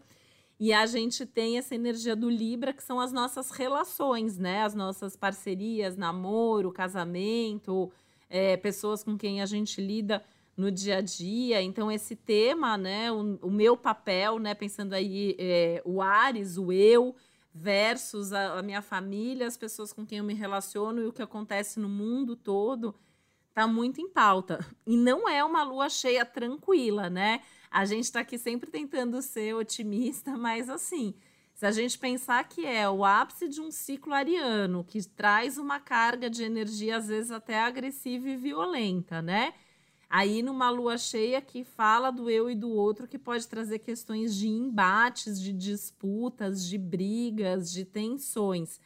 E 0.59 0.73
a 0.73 0.85
gente 0.85 1.25
tem 1.25 1.57
essa 1.57 1.73
energia 1.73 2.15
do 2.15 2.29
Libra, 2.29 2.73
que 2.73 2.83
são 2.83 2.99
as 2.99 3.13
nossas 3.13 3.49
relações, 3.49 4.37
né? 4.37 4.63
As 4.63 4.75
nossas 4.75 5.15
parcerias, 5.15 5.95
namoro, 5.95 6.71
casamento, 6.71 7.89
é, 8.29 8.57
pessoas 8.57 9.01
com 9.01 9.17
quem 9.17 9.41
a 9.41 9.45
gente 9.45 9.79
lida 9.79 10.21
no 10.57 10.69
dia 10.69 10.97
a 10.97 11.01
dia. 11.01 11.61
Então, 11.61 11.89
esse 11.89 12.13
tema, 12.13 12.77
né? 12.77 13.09
O, 13.09 13.39
o 13.43 13.49
meu 13.49 13.77
papel, 13.77 14.37
né? 14.37 14.53
Pensando 14.53 14.93
aí, 14.93 15.35
é, 15.39 15.81
o 15.85 16.01
Ares, 16.01 16.57
o 16.57 16.73
eu, 16.73 17.15
versus 17.53 18.33
a, 18.33 18.59
a 18.59 18.61
minha 18.61 18.81
família, 18.81 19.47
as 19.47 19.55
pessoas 19.55 19.93
com 19.93 20.05
quem 20.05 20.17
eu 20.17 20.23
me 20.25 20.33
relaciono 20.33 21.01
e 21.01 21.07
o 21.07 21.13
que 21.13 21.21
acontece 21.21 21.79
no 21.79 21.87
mundo 21.87 22.35
todo, 22.35 22.93
tá 23.53 23.67
muito 23.67 24.01
em 24.01 24.09
pauta. 24.09 24.65
E 24.85 24.95
não 24.95 25.27
é 25.27 25.43
uma 25.43 25.63
lua 25.63 25.89
cheia 25.89 26.25
tranquila, 26.25 27.09
né? 27.09 27.41
A 27.69 27.85
gente 27.85 28.05
está 28.05 28.21
aqui 28.21 28.37
sempre 28.37 28.69
tentando 28.69 29.21
ser 29.21 29.53
otimista, 29.55 30.37
mas 30.37 30.69
assim, 30.69 31.13
se 31.53 31.65
a 31.65 31.71
gente 31.71 31.99
pensar 31.99 32.47
que 32.47 32.65
é 32.65 32.89
o 32.89 33.03
ápice 33.03 33.47
de 33.49 33.59
um 33.59 33.69
ciclo 33.69 34.13
ariano, 34.13 34.83
que 34.83 35.05
traz 35.07 35.57
uma 35.57 35.79
carga 35.79 36.29
de 36.29 36.43
energia, 36.43 36.97
às 36.97 37.07
vezes 37.07 37.31
até 37.31 37.59
agressiva 37.59 38.29
e 38.29 38.37
violenta, 38.37 39.21
né? 39.21 39.53
Aí, 40.09 40.41
numa 40.41 40.71
lua 40.71 40.97
cheia 40.97 41.39
que 41.39 41.63
fala 41.63 42.09
do 42.09 42.29
eu 42.29 42.49
e 42.49 42.55
do 42.55 42.69
outro, 42.71 43.07
que 43.07 43.19
pode 43.19 43.47
trazer 43.47 43.77
questões 43.77 44.33
de 44.35 44.47
embates, 44.47 45.39
de 45.39 45.53
disputas, 45.53 46.65
de 46.65 46.79
brigas, 46.79 47.71
de 47.71 47.85
tensões. 47.85 48.79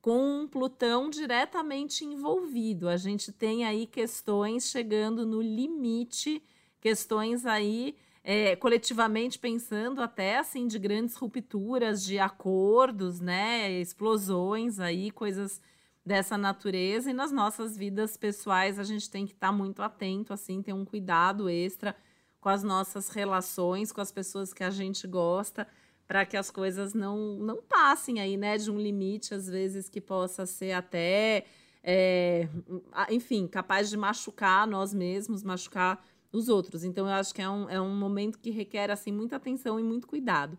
Com 0.00 0.48
Plutão 0.48 1.10
diretamente 1.10 2.04
envolvido, 2.04 2.88
a 2.88 2.96
gente 2.96 3.30
tem 3.32 3.64
aí 3.66 3.86
questões 3.86 4.70
chegando 4.70 5.26
no 5.26 5.42
limite, 5.42 6.42
questões 6.80 7.44
aí 7.44 7.94
é, 8.24 8.54
coletivamente 8.56 9.38
pensando 9.38 10.00
até 10.02 10.38
assim 10.38 10.66
de 10.66 10.78
grandes 10.78 11.16
rupturas 11.16 12.02
de 12.02 12.18
acordos, 12.18 13.20
né, 13.20 13.70
explosões 13.72 14.78
aí, 14.78 15.10
coisas 15.10 15.60
dessa 16.04 16.36
natureza. 16.38 17.10
E 17.10 17.14
nas 17.14 17.32
nossas 17.32 17.76
vidas 17.76 18.16
pessoais 18.16 18.78
a 18.78 18.84
gente 18.84 19.10
tem 19.10 19.26
que 19.26 19.32
estar 19.32 19.48
tá 19.48 19.52
muito 19.52 19.82
atento 19.82 20.32
assim, 20.32 20.62
ter 20.62 20.72
um 20.72 20.84
cuidado 20.84 21.48
extra 21.48 21.94
com 22.40 22.48
as 22.48 22.62
nossas 22.62 23.10
relações, 23.10 23.92
com 23.92 24.00
as 24.00 24.10
pessoas 24.10 24.52
que 24.54 24.64
a 24.64 24.70
gente 24.70 25.06
gosta, 25.06 25.66
para 26.10 26.26
que 26.26 26.36
as 26.36 26.50
coisas 26.50 26.92
não 26.92 27.38
não 27.38 27.62
passem 27.62 28.18
aí, 28.18 28.36
né, 28.36 28.58
de 28.58 28.68
um 28.68 28.80
limite 28.80 29.32
às 29.32 29.48
vezes 29.48 29.88
que 29.88 30.00
possa 30.00 30.44
ser 30.44 30.72
até 30.72 31.44
é, 31.84 32.48
enfim, 33.10 33.46
capaz 33.46 33.88
de 33.88 33.96
machucar 33.96 34.66
nós 34.66 34.92
mesmos, 34.92 35.44
machucar 35.44 36.04
os 36.32 36.48
outros. 36.48 36.82
Então 36.82 37.06
eu 37.06 37.12
acho 37.12 37.32
que 37.32 37.40
é 37.40 37.48
um, 37.48 37.70
é 37.70 37.80
um 37.80 37.94
momento 37.94 38.40
que 38.40 38.50
requer 38.50 38.90
assim 38.90 39.12
muita 39.12 39.36
atenção 39.36 39.78
e 39.78 39.84
muito 39.84 40.08
cuidado. 40.08 40.58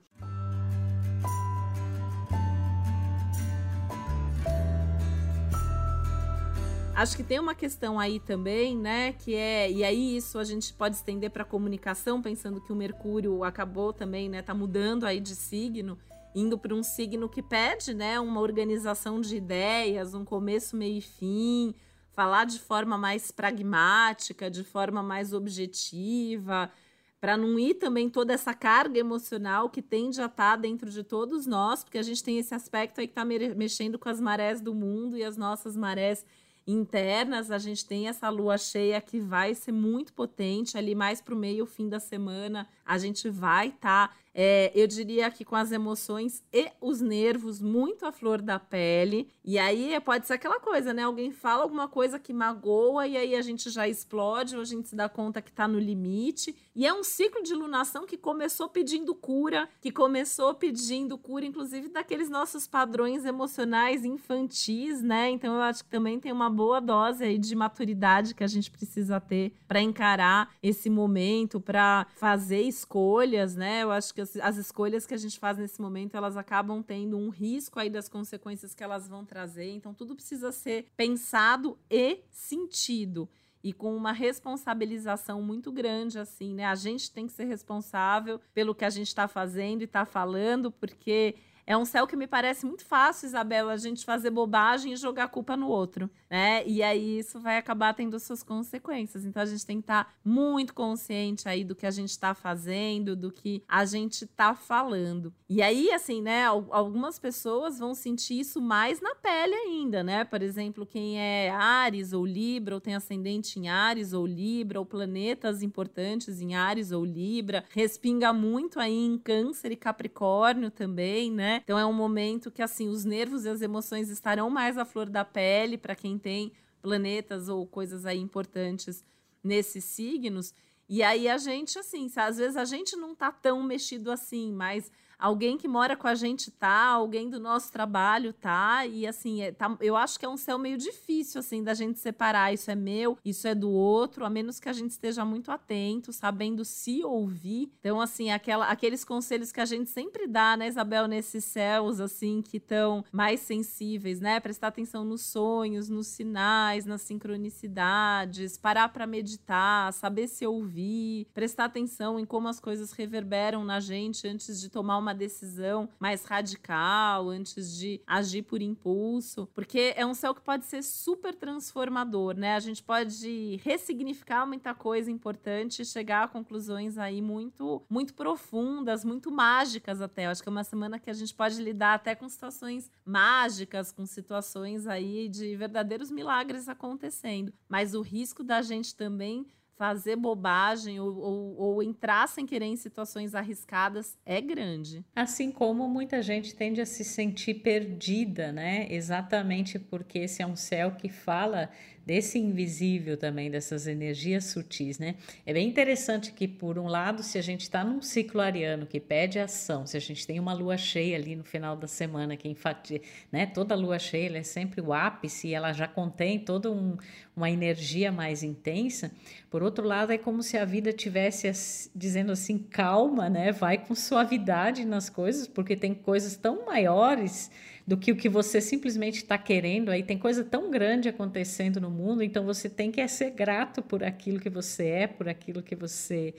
Acho 7.01 7.17
que 7.17 7.23
tem 7.23 7.39
uma 7.39 7.55
questão 7.55 7.99
aí 7.99 8.19
também, 8.19 8.77
né? 8.77 9.13
Que 9.13 9.33
é. 9.33 9.71
E 9.71 9.83
aí, 9.83 10.17
isso 10.17 10.37
a 10.37 10.43
gente 10.43 10.71
pode 10.71 10.95
estender 10.95 11.31
para 11.31 11.41
a 11.41 11.45
comunicação, 11.45 12.21
pensando 12.21 12.61
que 12.61 12.71
o 12.71 12.75
Mercúrio 12.75 13.43
acabou 13.43 13.91
também, 13.91 14.29
né? 14.29 14.43
Tá 14.43 14.53
mudando 14.53 15.05
aí 15.05 15.19
de 15.19 15.35
signo, 15.35 15.97
indo 16.35 16.59
para 16.59 16.75
um 16.75 16.83
signo 16.83 17.27
que 17.27 17.41
pede, 17.41 17.95
né? 17.95 18.19
Uma 18.19 18.39
organização 18.39 19.19
de 19.19 19.35
ideias, 19.35 20.13
um 20.13 20.23
começo, 20.23 20.77
meio 20.77 20.99
e 20.99 21.01
fim, 21.01 21.73
falar 22.11 22.45
de 22.45 22.59
forma 22.59 22.99
mais 22.99 23.31
pragmática, 23.31 24.47
de 24.47 24.63
forma 24.63 25.01
mais 25.01 25.33
objetiva, 25.33 26.71
para 27.19 27.35
não 27.35 27.57
ir 27.57 27.73
também 27.73 28.11
toda 28.11 28.31
essa 28.31 28.53
carga 28.53 28.99
emocional 28.99 29.71
que 29.71 29.81
tende 29.81 30.21
a 30.21 30.27
estar 30.27 30.51
tá 30.51 30.55
dentro 30.55 30.91
de 30.91 31.03
todos 31.03 31.47
nós, 31.47 31.83
porque 31.83 31.97
a 31.97 32.03
gente 32.03 32.23
tem 32.23 32.37
esse 32.37 32.53
aspecto 32.53 33.01
aí 33.01 33.07
que 33.07 33.19
está 33.19 33.25
mexendo 33.25 33.97
com 33.97 34.07
as 34.07 34.21
marés 34.21 34.61
do 34.61 34.75
mundo 34.75 35.17
e 35.17 35.23
as 35.23 35.35
nossas 35.35 35.75
marés 35.75 36.23
internas. 36.65 37.51
A 37.51 37.57
gente 37.57 37.85
tem 37.85 38.07
essa 38.07 38.29
lua 38.29 38.57
cheia 38.57 39.01
que 39.01 39.19
vai 39.19 39.53
ser 39.55 39.71
muito 39.71 40.13
potente 40.13 40.77
ali 40.77 40.95
mais 40.95 41.21
para 41.21 41.33
o 41.33 41.37
meio, 41.37 41.65
fim 41.65 41.89
da 41.89 41.99
semana. 41.99 42.67
A 42.85 42.97
gente 42.97 43.29
vai 43.29 43.67
estar 43.67 44.09
tá 44.09 44.15
é, 44.33 44.71
eu 44.73 44.87
diria 44.87 45.29
que 45.29 45.43
com 45.43 45.55
as 45.55 45.71
emoções 45.71 46.43
e 46.53 46.71
os 46.79 47.01
nervos 47.01 47.61
muito 47.61 48.05
à 48.05 48.11
flor 48.11 48.41
da 48.41 48.59
pele. 48.59 49.27
E 49.43 49.59
aí 49.59 49.99
pode 49.99 50.27
ser 50.27 50.33
aquela 50.33 50.59
coisa, 50.59 50.93
né? 50.93 51.03
Alguém 51.03 51.31
fala 51.31 51.63
alguma 51.63 51.87
coisa 51.87 52.17
que 52.19 52.33
magoa 52.33 53.07
e 53.07 53.17
aí 53.17 53.35
a 53.35 53.41
gente 53.41 53.69
já 53.69 53.87
explode, 53.87 54.55
ou 54.55 54.61
a 54.61 54.65
gente 54.65 54.89
se 54.89 54.95
dá 54.95 55.09
conta 55.09 55.41
que 55.41 55.51
tá 55.51 55.67
no 55.67 55.79
limite. 55.79 56.55
E 56.73 56.85
é 56.85 56.93
um 56.93 57.03
ciclo 57.03 57.43
de 57.43 57.53
lunação 57.53 58.05
que 58.05 58.17
começou 58.17 58.69
pedindo 58.69 59.13
cura, 59.13 59.67
que 59.81 59.91
começou 59.91 60.53
pedindo 60.53 61.17
cura, 61.17 61.45
inclusive, 61.45 61.89
daqueles 61.89 62.29
nossos 62.29 62.65
padrões 62.65 63.25
emocionais 63.25 64.05
infantis, 64.05 65.01
né? 65.01 65.29
Então 65.29 65.55
eu 65.55 65.61
acho 65.61 65.83
que 65.83 65.89
também 65.89 66.19
tem 66.19 66.31
uma 66.31 66.49
boa 66.49 66.79
dose 66.79 67.23
aí 67.23 67.37
de 67.37 67.55
maturidade 67.55 68.33
que 68.33 68.43
a 68.43 68.47
gente 68.47 68.71
precisa 68.71 69.19
ter 69.19 69.53
para 69.67 69.81
encarar 69.81 70.53
esse 70.63 70.89
momento, 70.89 71.59
para 71.59 72.07
fazer 72.15 72.61
escolhas, 72.61 73.55
né? 73.55 73.83
Eu 73.83 73.91
acho 73.91 74.13
que 74.13 74.20
as, 74.21 74.35
as 74.37 74.57
escolhas 74.57 75.05
que 75.05 75.13
a 75.13 75.17
gente 75.17 75.39
faz 75.39 75.57
nesse 75.57 75.81
momento, 75.81 76.15
elas 76.15 76.37
acabam 76.37 76.81
tendo 76.81 77.17
um 77.17 77.29
risco 77.29 77.79
aí 77.79 77.89
das 77.89 78.07
consequências 78.07 78.73
que 78.73 78.83
elas 78.83 79.07
vão 79.07 79.25
trazer. 79.25 79.69
Então, 79.71 79.93
tudo 79.93 80.15
precisa 80.15 80.51
ser 80.51 80.87
pensado 80.95 81.77
e 81.89 82.19
sentido 82.29 83.29
e 83.63 83.71
com 83.73 83.95
uma 83.95 84.11
responsabilização 84.11 85.41
muito 85.41 85.71
grande, 85.71 86.17
assim, 86.17 86.53
né? 86.53 86.65
A 86.65 86.75
gente 86.75 87.11
tem 87.11 87.27
que 87.27 87.33
ser 87.33 87.45
responsável 87.45 88.39
pelo 88.53 88.73
que 88.73 88.85
a 88.85 88.89
gente 88.89 89.07
está 89.07 89.27
fazendo 89.27 89.81
e 89.81 89.85
está 89.85 90.05
falando, 90.05 90.71
porque 90.71 91.35
é 91.71 91.77
um 91.77 91.85
céu 91.85 92.05
que 92.05 92.17
me 92.17 92.27
parece 92.27 92.65
muito 92.65 92.83
fácil, 92.83 93.27
Isabela, 93.27 93.71
a 93.71 93.77
gente 93.77 94.03
fazer 94.03 94.29
bobagem 94.29 94.91
e 94.91 94.97
jogar 94.97 95.23
a 95.23 95.27
culpa 95.29 95.55
no 95.55 95.69
outro, 95.69 96.09
né? 96.29 96.67
E 96.67 96.83
aí 96.83 97.19
isso 97.19 97.39
vai 97.39 97.57
acabar 97.57 97.93
tendo 97.93 98.19
suas 98.19 98.43
consequências. 98.43 99.23
Então 99.23 99.41
a 99.41 99.45
gente 99.45 99.65
tem 99.65 99.77
que 99.77 99.83
estar 99.83 100.03
tá 100.03 100.11
muito 100.23 100.73
consciente 100.73 101.47
aí 101.47 101.63
do 101.63 101.73
que 101.73 101.85
a 101.85 101.91
gente 101.91 102.09
está 102.09 102.33
fazendo, 102.33 103.15
do 103.15 103.31
que 103.31 103.63
a 103.69 103.85
gente 103.85 104.25
está 104.25 104.53
falando. 104.53 105.33
E 105.47 105.61
aí, 105.61 105.93
assim, 105.93 106.21
né, 106.21 106.45
algumas 106.45 107.17
pessoas 107.17 107.79
vão 107.79 107.95
sentir 107.95 108.41
isso 108.41 108.61
mais 108.61 108.99
na 108.99 109.15
pele 109.15 109.53
ainda, 109.53 110.03
né? 110.03 110.25
Por 110.25 110.41
exemplo, 110.41 110.85
quem 110.85 111.19
é 111.21 111.51
Ares 111.51 112.11
ou 112.11 112.25
Libra, 112.25 112.75
ou 112.75 112.81
tem 112.81 112.95
ascendente 112.95 113.57
em 113.59 113.69
Ares 113.69 114.11
ou 114.11 114.25
Libra, 114.25 114.79
ou 114.79 114.85
planetas 114.85 115.63
importantes 115.63 116.41
em 116.41 116.53
Ares 116.53 116.91
ou 116.91 117.05
Libra, 117.05 117.63
respinga 117.69 118.33
muito 118.33 118.77
aí 118.77 119.05
em 119.05 119.17
Câncer 119.17 119.71
e 119.71 119.77
Capricórnio 119.77 120.69
também, 120.69 121.31
né? 121.31 121.60
Então 121.63 121.77
é 121.77 121.85
um 121.85 121.93
momento 121.93 122.51
que 122.51 122.61
assim 122.61 122.89
os 122.89 123.05
nervos 123.05 123.45
e 123.45 123.49
as 123.49 123.61
emoções 123.61 124.09
estarão 124.09 124.49
mais 124.49 124.77
à 124.77 124.85
flor 124.85 125.09
da 125.09 125.23
pele 125.23 125.77
para 125.77 125.95
quem 125.95 126.17
tem 126.17 126.51
planetas 126.81 127.47
ou 127.47 127.65
coisas 127.65 128.05
aí 128.05 128.19
importantes 128.19 129.03
nesses 129.43 129.83
signos. 129.83 130.53
E 130.89 131.01
aí 131.03 131.29
a 131.29 131.37
gente 131.37 131.79
assim, 131.79 132.11
às 132.15 132.37
vezes 132.37 132.57
a 132.57 132.65
gente 132.65 132.95
não 132.95 133.15
tá 133.15 133.31
tão 133.31 133.63
mexido 133.63 134.11
assim, 134.11 134.51
mas 134.51 134.91
alguém 135.21 135.55
que 135.55 135.67
mora 135.67 135.95
com 135.95 136.07
a 136.07 136.15
gente 136.15 136.49
tá, 136.49 136.87
alguém 136.87 137.29
do 137.29 137.39
nosso 137.39 137.71
trabalho 137.71 138.33
tá, 138.33 138.87
e 138.87 139.05
assim, 139.05 139.43
é, 139.43 139.51
tá, 139.51 139.77
eu 139.79 139.95
acho 139.95 140.19
que 140.19 140.25
é 140.25 140.29
um 140.29 140.35
céu 140.35 140.57
meio 140.57 140.77
difícil, 140.77 141.39
assim, 141.39 141.63
da 141.63 141.75
gente 141.75 141.99
separar 141.99 142.51
isso 142.51 142.71
é 142.71 142.75
meu, 142.75 143.17
isso 143.23 143.47
é 143.47 143.53
do 143.53 143.69
outro, 143.69 144.25
a 144.25 144.29
menos 144.29 144.59
que 144.59 144.67
a 144.67 144.73
gente 144.73 144.89
esteja 144.91 145.23
muito 145.23 145.51
atento, 145.51 146.11
sabendo 146.11 146.65
se 146.65 147.03
ouvir. 147.03 147.71
Então, 147.79 148.01
assim, 148.01 148.31
aquela, 148.31 148.65
aqueles 148.65 149.05
conselhos 149.05 149.51
que 149.51 149.61
a 149.61 149.65
gente 149.65 149.89
sempre 149.91 150.25
dá, 150.25 150.57
né, 150.57 150.67
Isabel, 150.67 151.07
nesses 151.07 151.45
céus, 151.45 151.99
assim, 151.99 152.41
que 152.41 152.57
estão 152.57 153.05
mais 153.11 153.41
sensíveis, 153.41 154.19
né, 154.19 154.39
prestar 154.39 154.67
atenção 154.67 155.05
nos 155.05 155.21
sonhos, 155.21 155.87
nos 155.87 156.07
sinais, 156.07 156.85
nas 156.85 157.03
sincronicidades, 157.03 158.57
parar 158.57 158.89
para 158.89 159.05
meditar, 159.05 159.93
saber 159.93 160.27
se 160.27 160.47
ouvir, 160.47 161.27
prestar 161.31 161.65
atenção 161.65 162.19
em 162.19 162.25
como 162.25 162.47
as 162.47 162.59
coisas 162.59 162.91
reverberam 162.91 163.63
na 163.63 163.79
gente 163.79 164.27
antes 164.27 164.59
de 164.59 164.69
tomar 164.69 164.97
uma 164.97 165.10
decisão 165.13 165.89
mais 165.99 166.25
radical, 166.25 167.29
antes 167.29 167.77
de 167.77 168.01
agir 168.05 168.43
por 168.43 168.61
impulso, 168.61 169.47
porque 169.53 169.93
é 169.95 170.05
um 170.05 170.13
céu 170.13 170.33
que 170.33 170.41
pode 170.41 170.65
ser 170.65 170.83
super 170.83 171.35
transformador, 171.35 172.35
né? 172.35 172.55
A 172.55 172.59
gente 172.59 172.83
pode 172.83 173.59
ressignificar 173.63 174.45
muita 174.45 174.73
coisa 174.73 175.11
importante 175.11 175.85
chegar 175.85 176.23
a 176.23 176.27
conclusões 176.27 176.97
aí 176.97 177.21
muito 177.21 177.81
muito 177.89 178.13
profundas, 178.13 179.03
muito 179.03 179.31
mágicas 179.31 180.01
até. 180.01 180.25
Eu 180.25 180.31
acho 180.31 180.41
que 180.41 180.49
é 180.49 180.51
uma 180.51 180.63
semana 180.63 180.99
que 180.99 181.09
a 181.09 181.13
gente 181.13 181.33
pode 181.33 181.61
lidar 181.61 181.95
até 181.95 182.15
com 182.15 182.27
situações 182.27 182.91
mágicas, 183.05 183.91
com 183.91 184.05
situações 184.05 184.87
aí 184.87 185.27
de 185.29 185.55
verdadeiros 185.55 186.11
milagres 186.11 186.67
acontecendo. 186.69 187.53
Mas 187.67 187.93
o 187.93 188.01
risco 188.01 188.43
da 188.43 188.61
gente 188.61 188.95
também 188.95 189.45
fazer 189.81 190.15
bobagem 190.15 190.99
ou, 190.99 191.17
ou, 191.17 191.55
ou, 191.57 191.81
entrar 191.81 192.27
sem 192.27 192.45
querer 192.45 192.65
em 192.65 192.75
situações 192.75 193.33
arriscadas 193.33 194.15
é 194.23 194.39
grande. 194.39 195.03
Assim 195.15 195.51
como 195.51 195.87
muita 195.87 196.21
gente 196.21 196.53
tende 196.53 196.79
a 196.79 196.85
se 196.85 197.03
sentir 197.03 197.55
perdida, 197.63 198.51
né? 198.51 198.85
Exatamente 198.91 199.79
porque 199.79 200.19
esse 200.19 200.43
é 200.43 200.45
um 200.45 200.55
céu 200.55 200.91
que 200.91 201.09
fala 201.09 201.67
desse 202.11 202.37
invisível 202.37 203.15
também, 203.15 203.49
dessas 203.49 203.87
energias 203.87 204.43
sutis, 204.43 204.99
né? 204.99 205.15
É 205.45 205.53
bem 205.53 205.65
interessante 205.65 206.33
que, 206.33 206.45
por 206.45 206.77
um 206.77 206.87
lado, 206.87 207.23
se 207.23 207.37
a 207.37 207.41
gente 207.41 207.61
está 207.61 207.85
num 207.85 208.01
ciclo 208.01 208.41
ariano 208.41 208.85
que 208.85 208.99
pede 208.99 209.39
ação, 209.39 209.87
se 209.87 209.95
a 209.95 209.99
gente 210.01 210.27
tem 210.27 210.37
uma 210.37 210.51
lua 210.51 210.75
cheia 210.75 211.15
ali 211.15 211.37
no 211.37 211.45
final 211.45 211.73
da 211.73 211.87
semana, 211.87 212.35
que 212.35 212.49
enfatia, 212.49 212.99
né? 213.31 213.45
Toda 213.45 213.75
lua 213.75 213.97
cheia 213.97 214.37
é 214.37 214.43
sempre 214.43 214.81
o 214.81 214.91
ápice 214.91 215.47
e 215.47 215.53
ela 215.53 215.71
já 215.71 215.87
contém 215.87 216.37
toda 216.37 216.69
um, 216.69 216.97
uma 217.33 217.49
energia 217.49 218.11
mais 218.11 218.43
intensa. 218.43 219.09
Por 219.49 219.63
outro 219.63 219.87
lado, 219.87 220.11
é 220.11 220.17
como 220.17 220.43
se 220.43 220.57
a 220.57 220.65
vida 220.65 220.91
tivesse 220.91 221.89
dizendo 221.95 222.33
assim, 222.33 222.57
calma, 222.57 223.29
né? 223.29 223.53
Vai 223.53 223.77
com 223.77 223.95
suavidade 223.95 224.83
nas 224.83 225.09
coisas, 225.09 225.47
porque 225.47 225.77
tem 225.77 225.93
coisas 225.93 226.35
tão 226.35 226.65
maiores 226.65 227.49
do 227.85 227.97
que 227.97 228.11
o 228.11 228.15
que 228.15 228.29
você 228.29 228.61
simplesmente 228.61 229.17
está 229.17 229.37
querendo. 229.37 229.89
Aí 229.89 230.03
tem 230.03 230.17
coisa 230.17 230.43
tão 230.43 230.69
grande 230.69 231.09
acontecendo 231.09 231.81
no 231.81 231.89
mundo, 231.89 232.23
então 232.23 232.45
você 232.45 232.69
tem 232.69 232.91
que 232.91 233.05
ser 233.07 233.31
grato 233.31 233.81
por 233.81 234.03
aquilo 234.03 234.39
que 234.39 234.49
você 234.49 234.87
é, 234.87 235.07
por 235.07 235.27
aquilo 235.27 235.61
que 235.61 235.75
você 235.75 236.33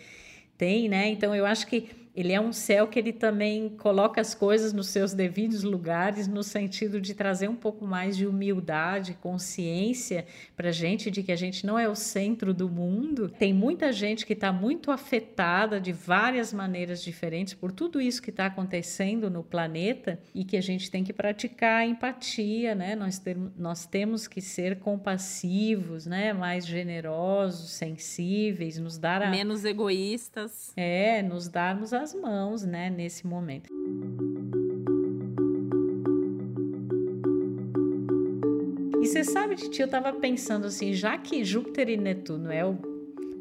tem, 0.56 0.88
né? 0.88 1.08
Então 1.08 1.34
eu 1.34 1.44
acho 1.44 1.66
que 1.66 1.88
ele 2.14 2.32
é 2.32 2.40
um 2.40 2.52
céu 2.52 2.86
que 2.86 2.98
ele 2.98 3.12
também 3.12 3.70
coloca 3.70 4.20
as 4.20 4.34
coisas 4.34 4.72
nos 4.72 4.88
seus 4.88 5.14
devidos 5.14 5.62
lugares, 5.62 6.28
no 6.28 6.42
sentido 6.42 7.00
de 7.00 7.14
trazer 7.14 7.48
um 7.48 7.56
pouco 7.56 7.86
mais 7.86 8.16
de 8.16 8.26
humildade, 8.26 9.14
consciência 9.14 10.26
para 10.54 10.68
a 10.68 10.72
gente 10.72 11.10
de 11.10 11.22
que 11.22 11.32
a 11.32 11.36
gente 11.36 11.64
não 11.64 11.78
é 11.78 11.88
o 11.88 11.94
centro 11.94 12.52
do 12.52 12.68
mundo. 12.68 13.30
Tem 13.30 13.52
muita 13.54 13.92
gente 13.92 14.26
que 14.26 14.34
está 14.34 14.52
muito 14.52 14.90
afetada 14.90 15.80
de 15.80 15.92
várias 15.92 16.52
maneiras 16.52 17.02
diferentes 17.02 17.54
por 17.54 17.72
tudo 17.72 18.00
isso 18.00 18.20
que 18.20 18.30
está 18.30 18.46
acontecendo 18.46 19.30
no 19.30 19.42
planeta 19.42 20.20
e 20.34 20.44
que 20.44 20.56
a 20.56 20.62
gente 20.62 20.90
tem 20.90 21.02
que 21.02 21.12
praticar 21.12 21.80
a 21.80 21.86
empatia, 21.86 22.74
né? 22.74 22.94
Nós, 22.94 23.18
ter, 23.18 23.36
nós 23.56 23.86
temos 23.86 24.28
que 24.28 24.42
ser 24.42 24.78
compassivos, 24.80 26.04
né? 26.04 26.32
Mais 26.34 26.66
generosos, 26.66 27.70
sensíveis, 27.70 28.78
nos 28.78 28.98
dar 28.98 29.22
a... 29.22 29.30
menos 29.30 29.64
egoístas. 29.64 30.72
É, 30.76 31.22
nos 31.22 31.48
darmos 31.48 31.94
a 31.94 32.01
as 32.02 32.14
mãos, 32.14 32.64
né, 32.64 32.90
nesse 32.90 33.26
momento. 33.26 33.70
E 39.00 39.06
você 39.06 39.22
sabe, 39.24 39.54
Titi, 39.54 39.80
eu 39.80 39.86
estava 39.86 40.12
pensando 40.12 40.66
assim, 40.66 40.92
já 40.92 41.16
que 41.16 41.44
Júpiter 41.44 41.88
e 41.88 41.96
Netuno 41.96 42.50
é 42.50 42.64
o 42.64 42.91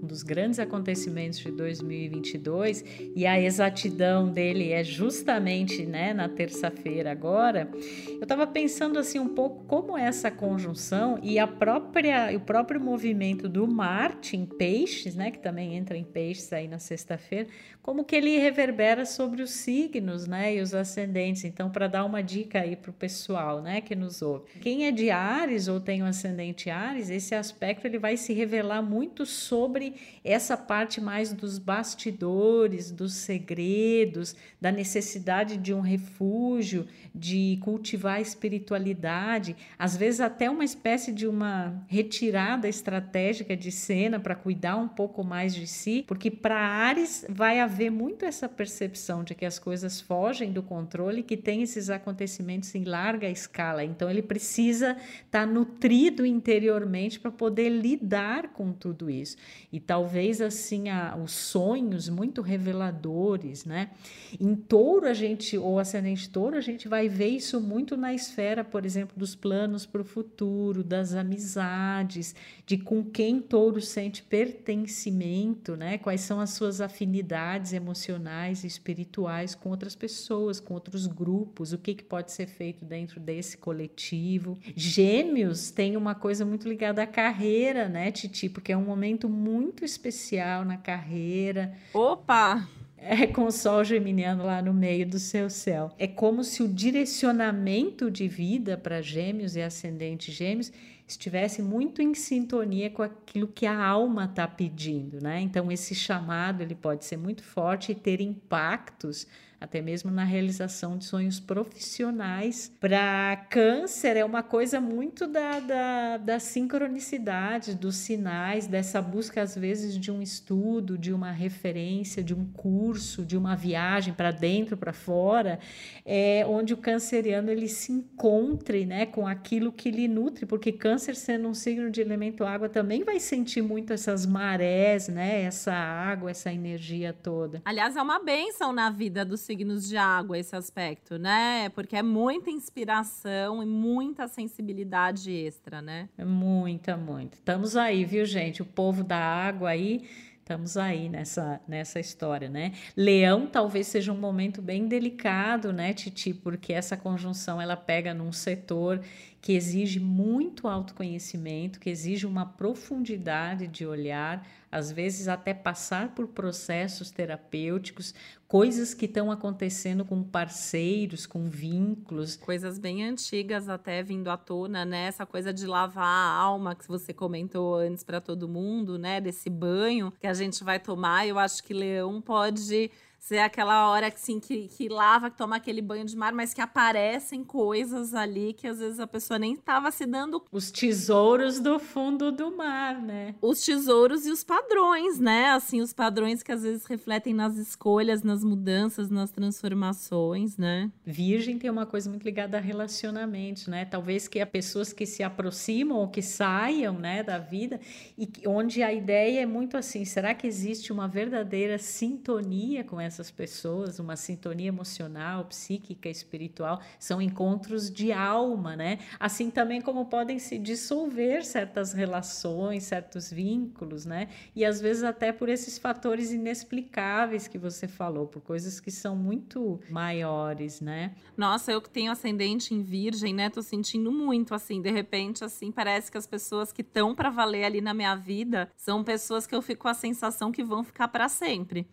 um 0.02 0.08
dos 0.08 0.24
grandes 0.24 0.60
acontecimentos 0.60 1.40
de 1.40 1.52
2022 1.52 2.84
e 3.16 3.26
a 3.26 3.40
exatidão 3.40 4.28
dele 4.28 4.72
é 4.72 4.84
justamente 4.84 5.86
né, 5.86 6.14
na 6.14 6.28
terça-feira 6.28 7.12
agora. 7.12 7.70
Eu 8.10 8.24
estava 8.24 8.48
pensando 8.48 8.98
assim 8.98 9.20
um 9.20 9.30
pouco 9.30 9.64
como 9.66 9.98
essa 9.98 10.32
conjunção 10.32 11.20
e 11.22 11.38
a 11.38 11.46
própria 11.46 12.36
o 12.36 12.40
próprio 12.40 12.80
movimento 12.80 13.48
do 13.48 13.68
Marte 13.68 14.36
em 14.36 14.46
Peixes, 14.46 15.16
né, 15.16 15.32
que 15.32 15.40
também 15.40 15.76
entra 15.76 15.98
em 15.98 16.04
Peixes 16.04 16.52
aí 16.52 16.68
na 16.68 16.80
sexta-feira, 16.80 17.48
como 17.82 18.04
que 18.04 18.16
ele 18.16 18.38
reverbera 18.38 19.06
sobre 19.06 19.42
os 19.42 19.52
signos, 19.52 20.28
né, 20.28 20.56
e 20.56 20.62
os 20.62 20.74
ascendentes. 20.74 21.44
Então, 21.44 21.70
para 21.70 21.88
dar 21.88 22.06
uma 22.06 22.22
dica 22.22 22.62
aí 22.62 22.76
para 22.76 22.92
o 22.92 22.94
pessoal, 22.94 23.62
né, 23.62 23.82
que 23.82 23.96
nos 23.96 24.22
ouve, 24.22 24.46
quem 24.62 24.86
é 24.86 24.92
de 24.92 25.10
Ares 25.10 25.68
ou 25.68 25.80
tem 25.80 26.04
um 26.04 26.06
ascendente 26.06 26.70
Ares, 26.70 27.10
esse 27.10 27.34
aspecto 27.36 27.86
ele 27.86 27.98
vai 27.98 28.18
se 28.18 28.34
revelar 28.34 28.82
muito 28.82 29.26
sobre 29.26 29.91
essa 30.24 30.56
parte 30.56 31.02
mais 31.02 31.34
dos 31.34 31.58
bastidores, 31.58 32.92
dos 32.92 33.14
segredos, 33.14 34.36
da 34.60 34.72
necessidade 34.72 35.58
de 35.58 35.74
um 35.74 35.82
refúgio, 35.82 36.88
de 37.14 37.60
cultivar 37.62 38.16
a 38.16 38.22
espiritualidade, 38.22 39.56
às 39.78 39.98
vezes 39.98 40.22
até 40.22 40.50
uma 40.50 40.64
espécie 40.64 41.12
de 41.12 41.28
uma 41.28 41.84
retirada 41.88 42.68
estratégica 42.68 43.56
de 43.58 43.72
cena 43.72 44.20
para 44.20 44.36
cuidar 44.36 44.78
um 44.78 44.88
pouco 44.88 45.24
mais 45.24 45.54
de 45.54 45.68
si, 45.68 46.06
porque 46.08 46.32
para 46.32 46.58
Ares 46.58 47.26
vai 47.28 47.60
haver 47.60 47.90
muito 47.90 48.26
essa 48.26 48.48
percepção 48.48 49.24
de 49.24 49.36
que 49.36 49.46
as 49.46 49.60
coisas 49.60 50.00
fogem 50.00 50.52
do 50.52 50.64
controle, 50.64 51.24
que 51.24 51.36
tem 51.36 51.62
esses 51.62 51.90
acontecimentos 51.90 52.74
em 52.76 52.84
larga 52.84 53.30
escala. 53.30 53.84
Então 53.84 54.10
ele 54.10 54.22
precisa 54.22 54.92
estar 55.26 55.46
tá 55.46 55.46
nutrido 55.46 56.26
interiormente 56.26 57.20
para 57.20 57.32
poder 57.32 57.70
lidar 57.70 58.50
com 58.50 58.72
tudo 58.72 59.10
isso. 59.10 59.36
E 59.72 59.80
talvez 59.86 60.42
assim 60.42 60.90
a, 60.90 61.16
os 61.16 61.32
sonhos 61.32 62.10
muito 62.10 62.42
reveladores, 62.42 63.66
né? 63.66 63.92
Em 64.40 64.56
touro 64.56 65.08
a 65.08 65.14
gente, 65.14 65.58
ou 65.58 65.80
ascendente 65.80 66.30
touro, 66.30 66.56
a 66.58 66.62
gente 66.62 66.88
vai 66.88 67.10
ver 67.10 67.28
isso 67.28 67.60
muito 67.60 67.98
na 67.98 68.14
esfera, 68.14 68.64
por 68.64 68.86
exemplo, 68.86 69.16
dos 69.18 69.36
planos 69.36 69.86
para 69.86 70.02
o 70.02 70.06
futuro, 70.06 70.84
das 70.84 71.14
amizades, 71.14 72.36
de 72.66 72.78
com 72.78 73.04
quem 73.04 73.42
touro 73.42 73.82
sente 73.82 74.24
pertencimento, 74.24 75.76
né? 75.76 75.98
Quais 75.98 76.22
são 76.22 76.40
as 76.40 76.52
suas 76.52 76.82
afinidades 76.82 77.74
emocionais 77.74 78.64
e 78.64 78.68
espirituais 78.68 79.56
com 79.56 79.70
outras 79.70 79.96
pessoas, 79.96 80.60
com 80.60 80.74
outros 80.74 81.08
grupos, 81.08 81.74
o 81.74 81.78
que, 81.78 81.96
que 81.96 82.04
pode 82.04 82.32
ser 82.32 82.48
feito 82.48 82.86
dentro 82.86 83.20
desse 83.20 83.58
coletivo. 83.58 84.58
Gêmeos 84.76 85.72
tem 85.72 85.96
uma 85.96 86.16
coisa 86.16 86.46
muito 86.46 86.68
ligada 86.68 87.04
à 87.04 87.08
carreira, 87.08 87.88
né, 87.88 88.12
Titi? 88.12 88.50
Porque 88.50 88.72
é 88.72 88.78
um 88.78 88.86
momento 88.86 89.30
muito 89.30 89.71
muito 89.72 89.86
especial 89.86 90.66
na 90.66 90.76
carreira. 90.76 91.74
Opa! 91.94 92.68
É 92.98 93.26
com 93.26 93.46
o 93.46 93.52
sol 93.52 93.84
geminiano 93.84 94.46
lá 94.46 94.62
no 94.62 94.74
meio 94.74 95.08
do 95.08 95.18
seu 95.18 95.50
céu. 95.50 95.92
É 95.98 96.06
como 96.06 96.44
se 96.44 96.62
o 96.62 96.68
direcionamento 96.68 98.12
de 98.12 98.28
vida 98.28 98.78
para 98.78 99.02
gêmeos 99.02 99.56
e 99.56 99.62
ascendente 99.62 100.32
gêmeos 100.32 100.72
estivesse 101.08 101.64
muito 101.64 102.02
em 102.02 102.14
sintonia 102.14 102.92
com 102.92 103.02
aquilo 103.02 103.48
que 103.48 103.66
a 103.66 103.84
alma 103.84 104.26
está 104.26 104.48
pedindo, 104.48 105.20
né? 105.22 105.42
Então 105.42 105.72
esse 105.72 105.96
chamado 105.96 106.62
ele 106.62 106.76
pode 106.76 107.06
ser 107.06 107.18
muito 107.18 107.44
forte 107.44 107.94
e 107.94 107.96
ter 107.96 108.22
impactos 108.22 109.26
até 109.62 109.80
mesmo 109.80 110.10
na 110.10 110.24
realização 110.24 110.98
de 110.98 111.06
sonhos 111.06 111.40
profissionais. 111.40 112.74
Para 112.80 113.36
câncer, 113.48 114.18
é 114.18 114.26
uma 114.26 114.42
coisa 114.42 114.82
muito 114.82 115.28
da, 115.28 115.60
da, 115.60 116.18
da 116.18 116.40
sincronicidade, 116.40 117.76
dos 117.76 117.96
sinais, 117.96 118.66
dessa 118.66 119.00
busca, 119.00 119.40
às 119.40 119.56
vezes, 119.56 120.00
de 120.00 120.12
um 120.12 120.20
estudo, 120.20 120.98
de 120.98 121.14
uma 121.14 121.32
referência, 121.32 122.24
de 122.24 122.34
um 122.34 122.44
curso, 122.52 123.24
de 123.24 123.38
uma 123.38 123.56
viagem 123.56 124.16
para 124.16 124.32
dentro, 124.32 124.76
para 124.76 124.94
fora, 124.94 125.60
é, 126.04 126.44
onde 126.48 126.74
o 126.74 126.78
canceriano 126.78 127.52
ele 127.52 127.68
se 127.68 127.92
encontre 127.92 128.84
né, 128.84 129.06
com 129.06 129.28
aquilo 129.28 129.72
que 129.72 129.92
lhe 129.92 130.08
nutre, 130.08 130.48
porque 130.48 130.72
câncer, 130.72 131.16
sendo 131.16 131.48
um 131.48 131.54
signo 131.54 131.92
de 131.92 132.02
elemento 132.02 132.44
água, 132.44 132.68
também 132.68 133.04
vai 133.04 133.20
sentir 133.20 133.62
muito 133.62 133.94
essas 133.94 134.26
marés, 134.26 135.08
né, 135.08 135.44
essa 135.44 135.72
água, 135.72 136.32
essa 136.32 136.52
energia 136.52 137.14
toda. 137.14 137.62
Aliás, 137.64 137.96
é 137.96 138.02
uma 138.02 138.18
benção 138.18 138.74
na 138.74 138.90
vida 138.90 139.24
do 139.24 139.38
signos 139.52 139.90
de 139.90 139.98
água 139.98 140.40
esse 140.40 140.56
aspecto, 140.56 141.20
né? 141.20 141.68
Porque 141.76 141.98
é 141.98 142.02
muita 142.02 142.50
inspiração 142.50 143.62
e 143.62 143.66
muita 143.66 144.26
sensibilidade 144.26 145.30
extra, 145.30 145.82
né? 145.82 146.08
É 146.18 146.24
muita, 146.24 146.96
muita. 146.96 147.36
Estamos 147.36 147.76
aí, 147.76 148.06
viu, 148.06 148.26
gente? 148.26 148.62
O 148.62 148.66
povo 148.66 149.04
da 149.04 149.18
água 149.18 149.72
aí 149.72 150.08
estamos 150.40 150.78
aí 150.78 151.10
nessa, 151.10 151.62
nessa 151.68 152.00
história, 152.00 152.50
né? 152.50 152.72
Leão 152.96 153.46
talvez 153.46 153.88
seja 153.88 154.14
um 154.14 154.18
momento 154.18 154.62
bem 154.62 154.88
delicado, 154.88 155.74
né, 155.74 155.94
Titi? 155.94 156.34
Porque 156.34 156.72
essa 156.72 156.96
conjunção 156.96 157.62
ela 157.62 157.76
pega 157.76 158.14
num 158.14 158.32
setor 158.32 159.02
que 159.42 159.54
exige 159.54 160.00
muito 160.00 160.68
autoconhecimento, 160.68 161.80
que 161.80 161.90
exige 161.90 162.28
uma 162.28 162.46
profundidade 162.46 163.68
de 163.68 163.88
olhar, 163.88 164.48
às 164.72 164.92
vezes 164.92 165.28
até 165.28 165.52
passar 165.52 166.14
por 166.14 166.28
processos 166.28 167.10
terapêuticos, 167.10 168.14
coisas 168.48 168.94
que 168.94 169.06
estão 169.06 169.32
acontecendo 169.32 170.06
com 170.06 170.24
parceiros, 170.24 171.26
com 171.26 171.50
vínculos. 171.50 172.36
Coisas 172.36 172.78
bem 172.78 173.04
antigas 173.04 173.68
até 173.68 174.04
vindo 174.04 174.30
à 174.30 174.38
tona, 174.38 174.86
né? 174.86 175.08
Essa 175.08 175.26
coisa 175.26 175.52
de 175.52 175.66
lavar 175.66 176.06
a 176.06 176.34
alma 176.36 176.76
que 176.76 176.88
você 176.88 177.12
comentou 177.12 177.76
antes 177.76 178.04
para 178.04 178.22
todo 178.22 178.48
mundo, 178.48 179.00
né? 179.00 179.20
Desse 179.20 179.50
banho 179.50 180.14
que 180.20 180.28
a 180.28 180.34
gente 180.36 180.64
vai 180.64 180.80
tomar. 180.80 181.28
Eu 181.28 181.40
acho 181.40 181.64
que 181.64 181.74
leão 181.74 182.22
pode 182.22 182.92
ser 183.22 183.38
aquela 183.38 183.88
hora 183.92 184.08
assim, 184.08 184.40
que, 184.40 184.68
que 184.68 184.90
lava, 184.90 185.30
que 185.30 185.38
toma 185.38 185.56
aquele 185.56 185.82
banho 185.82 186.04
de 186.04 186.18
mar, 186.18 186.34
mas 186.34 186.56
que 186.56 186.60
aparecem 186.60 187.44
coisas 187.44 188.16
ali 188.16 188.52
que 188.52 188.68
às 188.68 188.80
vezes 188.80 189.00
a 189.00 189.06
pessoa 189.06 189.38
nem 189.38 189.54
estava 189.54 189.92
se 189.92 190.08
dando. 190.08 190.44
Os 190.52 190.72
tesouros 190.72 191.60
do 191.60 191.78
fundo 191.78 192.32
do 192.32 192.58
mar, 192.58 193.00
né? 193.00 193.36
Os 193.40 193.62
tesouros 193.64 194.26
e 194.26 194.32
os 194.32 194.44
padrões, 194.44 195.20
né? 195.20 195.52
Assim, 195.52 195.82
os 195.82 195.94
padrões 195.94 196.42
que 196.42 196.52
às 196.52 196.64
vezes 196.64 196.86
refletem 196.86 197.32
nas 197.32 197.58
escolhas, 197.58 198.24
nas 198.24 198.44
mudanças, 198.44 199.12
nas 199.12 199.30
transformações, 199.30 200.58
né? 200.58 200.92
Virgem 201.06 201.60
tem 201.60 201.70
uma 201.70 201.86
coisa 201.86 202.10
muito 202.10 202.24
ligada 202.24 202.58
a 202.58 202.60
relacionamentos, 202.60 203.68
né? 203.68 203.86
Talvez 203.86 204.28
que 204.28 204.40
há 204.40 204.48
pessoas 204.48 204.92
que 204.92 205.06
se 205.06 205.22
aproximam 205.22 206.00
ou 206.00 206.08
que 206.08 206.24
saiam, 206.24 206.98
né, 206.98 207.22
da 207.22 207.38
vida 207.38 207.80
e 208.18 208.28
onde 208.48 208.82
a 208.82 208.92
ideia 208.92 209.42
é 209.42 209.46
muito 209.46 209.78
assim, 209.78 210.06
será 210.06 210.34
que 210.34 210.48
existe 210.48 210.92
uma 210.92 211.08
verdadeira 211.08 211.78
sintonia 211.78 212.84
com 212.84 213.00
essa 213.00 213.11
essas 213.12 213.30
pessoas, 213.30 214.00
uma 214.00 214.16
sintonia 214.16 214.70
emocional, 214.70 215.46
psíquica, 215.46 216.10
espiritual, 216.10 216.82
são 216.98 217.22
encontros 217.22 217.92
de 217.92 218.12
alma, 218.12 218.76
né? 218.76 219.00
Assim 219.20 219.52
também 219.52 219.82
como 219.82 220.06
podem 220.06 220.40
se 220.40 220.58
dissolver 220.58 221.46
certas 221.46 221.92
relações, 221.92 222.84
certos 222.84 223.32
vínculos, 223.32 224.06
né? 224.06 224.30
E 224.56 224.64
às 224.64 224.80
vezes 224.80 225.04
até 225.04 225.32
por 225.32 225.50
esses 225.50 225.78
fatores 225.78 226.32
inexplicáveis 226.32 227.48
que 227.48 227.58
você 227.58 227.88
falou, 227.88 228.28
por 228.28 228.42
coisas 228.42 228.80
que 228.80 228.92
são 228.92 229.16
muito 229.16 229.80
maiores, 229.90 230.80
né? 230.80 231.14
Nossa, 231.36 231.72
eu 231.72 231.82
que 231.82 231.90
tenho 231.90 232.12
ascendente 232.12 232.74
em 232.74 232.82
virgem, 232.82 233.34
né? 233.34 233.50
Tô 233.50 233.62
sentindo 233.62 234.12
muito 234.12 234.56
assim, 234.56 234.82
de 234.82 234.90
repente 234.90 235.44
assim, 235.44 235.72
parece 235.72 236.12
que 236.12 236.18
as 236.18 236.26
pessoas 236.28 236.72
que 236.72 236.82
estão 236.82 237.14
para 237.14 237.30
valer 237.30 237.66
ali 237.66 237.82
na 237.82 237.94
minha 237.94 238.16
vida 238.16 238.70
são 238.78 239.04
pessoas 239.04 239.46
que 239.46 239.54
eu 239.54 239.62
fico 239.62 239.82
com 239.82 239.88
a 239.88 239.94
sensação 239.94 240.52
que 240.52 240.64
vão 240.64 240.84
ficar 240.84 241.08
para 241.08 241.28
sempre. 241.28 241.88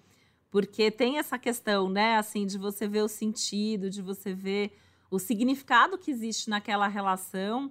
Porque 0.50 0.90
tem 0.90 1.18
essa 1.18 1.38
questão, 1.38 1.88
né, 1.88 2.16
assim, 2.16 2.46
de 2.46 2.56
você 2.56 2.88
ver 2.88 3.02
o 3.02 3.08
sentido, 3.08 3.90
de 3.90 4.00
você 4.00 4.32
ver 4.32 4.72
o 5.10 5.18
significado 5.18 5.98
que 5.98 6.10
existe 6.10 6.48
naquela 6.48 6.88
relação 6.88 7.70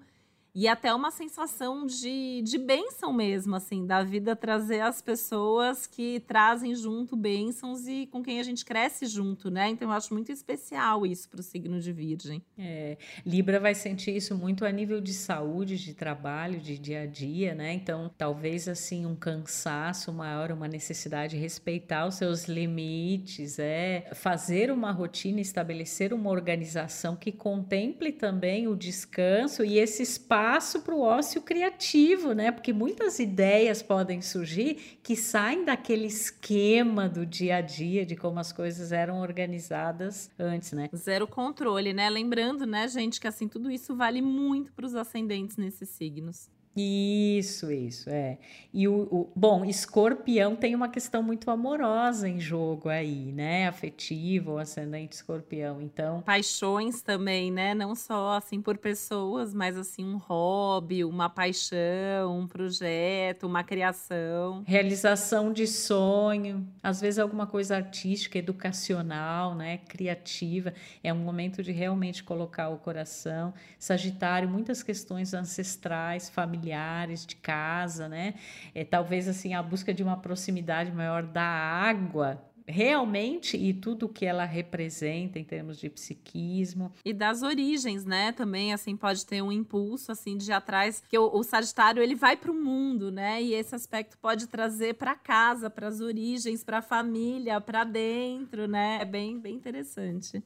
e 0.59 0.67
até 0.67 0.91
uma 0.91 1.11
sensação 1.11 1.85
de, 1.85 2.41
de 2.41 2.57
bênção 2.57 3.13
mesmo, 3.13 3.55
assim, 3.55 3.85
da 3.85 4.01
vida 4.01 4.35
trazer 4.35 4.79
as 4.79 5.03
pessoas 5.03 5.85
que 5.85 6.19
trazem 6.21 6.73
junto 6.73 7.15
bênçãos 7.15 7.87
e 7.87 8.07
com 8.07 8.23
quem 8.23 8.39
a 8.39 8.43
gente 8.43 8.65
cresce 8.65 9.05
junto, 9.05 9.51
né? 9.51 9.69
Então 9.69 9.89
eu 9.89 9.91
acho 9.91 10.11
muito 10.15 10.31
especial 10.31 11.05
isso 11.05 11.29
para 11.29 11.41
o 11.41 11.43
signo 11.43 11.79
de 11.79 11.93
Virgem. 11.93 12.41
É, 12.57 12.97
Libra 13.23 13.59
vai 13.59 13.75
sentir 13.75 14.15
isso 14.15 14.35
muito 14.35 14.65
a 14.65 14.71
nível 14.71 14.99
de 14.99 15.13
saúde, 15.13 15.77
de 15.77 15.93
trabalho, 15.93 16.59
de 16.59 16.75
dia 16.75 17.01
a 17.01 17.05
dia, 17.05 17.53
né? 17.53 17.71
Então 17.73 18.09
talvez 18.17 18.67
assim 18.67 19.05
um 19.05 19.15
cansaço 19.15 20.11
maior, 20.11 20.51
uma 20.51 20.67
necessidade 20.67 21.35
de 21.35 21.39
respeitar 21.39 22.07
os 22.07 22.15
seus 22.15 22.45
limites, 22.45 23.59
é 23.59 24.09
fazer 24.15 24.71
uma 24.71 24.91
rotina, 24.91 25.39
estabelecer 25.39 26.15
uma 26.15 26.31
organização 26.31 27.15
que 27.15 27.31
contemple 27.31 28.11
também 28.11 28.67
o 28.67 28.75
descanso 28.75 29.63
e 29.63 29.77
esse 29.77 30.01
espaço 30.01 30.46
espaço 30.47 30.81
para 30.81 30.95
o 30.95 31.01
ócio 31.01 31.41
criativo, 31.41 32.33
né? 32.33 32.51
Porque 32.51 32.71
muitas 32.71 33.19
ideias 33.19 33.81
podem 33.81 34.21
surgir 34.21 34.99
que 35.03 35.15
saem 35.15 35.65
daquele 35.65 36.07
esquema 36.07 37.09
do 37.09 37.25
dia 37.25 37.57
a 37.57 37.61
dia, 37.61 38.05
de 38.05 38.15
como 38.15 38.39
as 38.39 38.53
coisas 38.53 38.91
eram 38.91 39.19
organizadas 39.19 40.29
antes, 40.39 40.71
né? 40.71 40.89
Zero 40.95 41.27
controle, 41.27 41.93
né? 41.93 42.09
Lembrando, 42.09 42.65
né, 42.65 42.87
gente, 42.87 43.19
que 43.19 43.27
assim 43.27 43.47
tudo 43.47 43.69
isso 43.69 43.95
vale 43.95 44.21
muito 44.21 44.71
para 44.71 44.85
os 44.85 44.95
ascendentes 44.95 45.57
nesses 45.57 45.89
signos. 45.89 46.49
Isso, 46.79 47.71
isso, 47.71 48.07
é. 48.07 48.37
E 48.71 48.87
o, 48.87 49.07
o, 49.09 49.31
bom, 49.35 49.65
escorpião 49.65 50.55
tem 50.55 50.75
uma 50.75 50.87
questão 50.87 51.23
muito 51.23 51.49
amorosa 51.49 52.29
em 52.29 52.39
jogo 52.39 52.87
aí, 52.87 53.31
né? 53.31 53.67
Afetivo, 53.67 54.59
ascendente 54.59 55.15
escorpião. 55.15 55.81
Então. 55.81 56.21
Paixões 56.21 57.01
também, 57.01 57.49
né? 57.49 57.73
Não 57.73 57.95
só 57.95 58.33
assim 58.33 58.61
por 58.61 58.77
pessoas, 58.77 59.55
mas 59.55 59.75
assim, 59.75 60.05
um 60.05 60.17
hobby, 60.17 61.03
uma 61.03 61.27
paixão, 61.27 62.37
um 62.37 62.47
projeto, 62.47 63.47
uma 63.47 63.63
criação. 63.63 64.63
Realização 64.67 65.51
de 65.51 65.65
sonho, 65.65 66.67
às 66.83 67.01
vezes 67.01 67.17
alguma 67.17 67.47
coisa 67.47 67.75
artística, 67.75 68.37
educacional, 68.37 69.55
né? 69.55 69.79
Criativa. 69.87 70.75
É 71.03 71.11
um 71.11 71.17
momento 71.17 71.63
de 71.63 71.71
realmente 71.71 72.23
colocar 72.23 72.69
o 72.69 72.77
coração. 72.77 73.51
Sagitário, 73.79 74.47
muitas 74.47 74.83
questões 74.83 75.33
ancestrais, 75.33 76.29
familiares 76.29 76.66
familiares, 76.67 77.25
de 77.25 77.35
casa, 77.35 78.07
né? 78.09 78.35
É, 78.75 78.83
talvez 78.83 79.27
assim 79.27 79.53
a 79.53 79.63
busca 79.63 79.93
de 79.93 80.03
uma 80.03 80.17
proximidade 80.17 80.91
maior 80.91 81.23
da 81.23 81.43
água 81.43 82.43
realmente 82.69 83.55
e 83.55 83.73
tudo 83.73 84.09
que 84.09 84.25
ela 84.25 84.43
representa 84.43 85.39
em 85.39 85.43
termos 85.45 85.79
de 85.79 85.89
psiquismo 85.89 86.91
e 87.05 87.13
das 87.13 87.41
origens, 87.41 88.03
né? 88.03 88.33
Também 88.33 88.73
assim 88.73 88.97
pode 88.97 89.25
ter 89.25 89.41
um 89.41 89.53
impulso 89.53 90.11
assim 90.11 90.35
de 90.35 90.51
atrás 90.51 91.01
que 91.07 91.17
o, 91.17 91.33
o 91.33 91.43
Sagitário 91.43 92.03
ele 92.03 92.13
vai 92.13 92.35
para 92.35 92.51
o 92.51 92.53
mundo, 92.53 93.09
né? 93.09 93.41
E 93.41 93.53
esse 93.53 93.73
aspecto 93.73 94.17
pode 94.17 94.47
trazer 94.47 94.95
para 94.95 95.15
casa, 95.15 95.69
para 95.69 95.87
as 95.87 96.01
origens, 96.01 96.61
para 96.61 96.79
a 96.79 96.81
família, 96.81 97.61
para 97.61 97.85
dentro, 97.85 98.67
né? 98.67 98.99
É 99.01 99.05
bem 99.05 99.39
bem 99.39 99.55
interessante. 99.55 100.43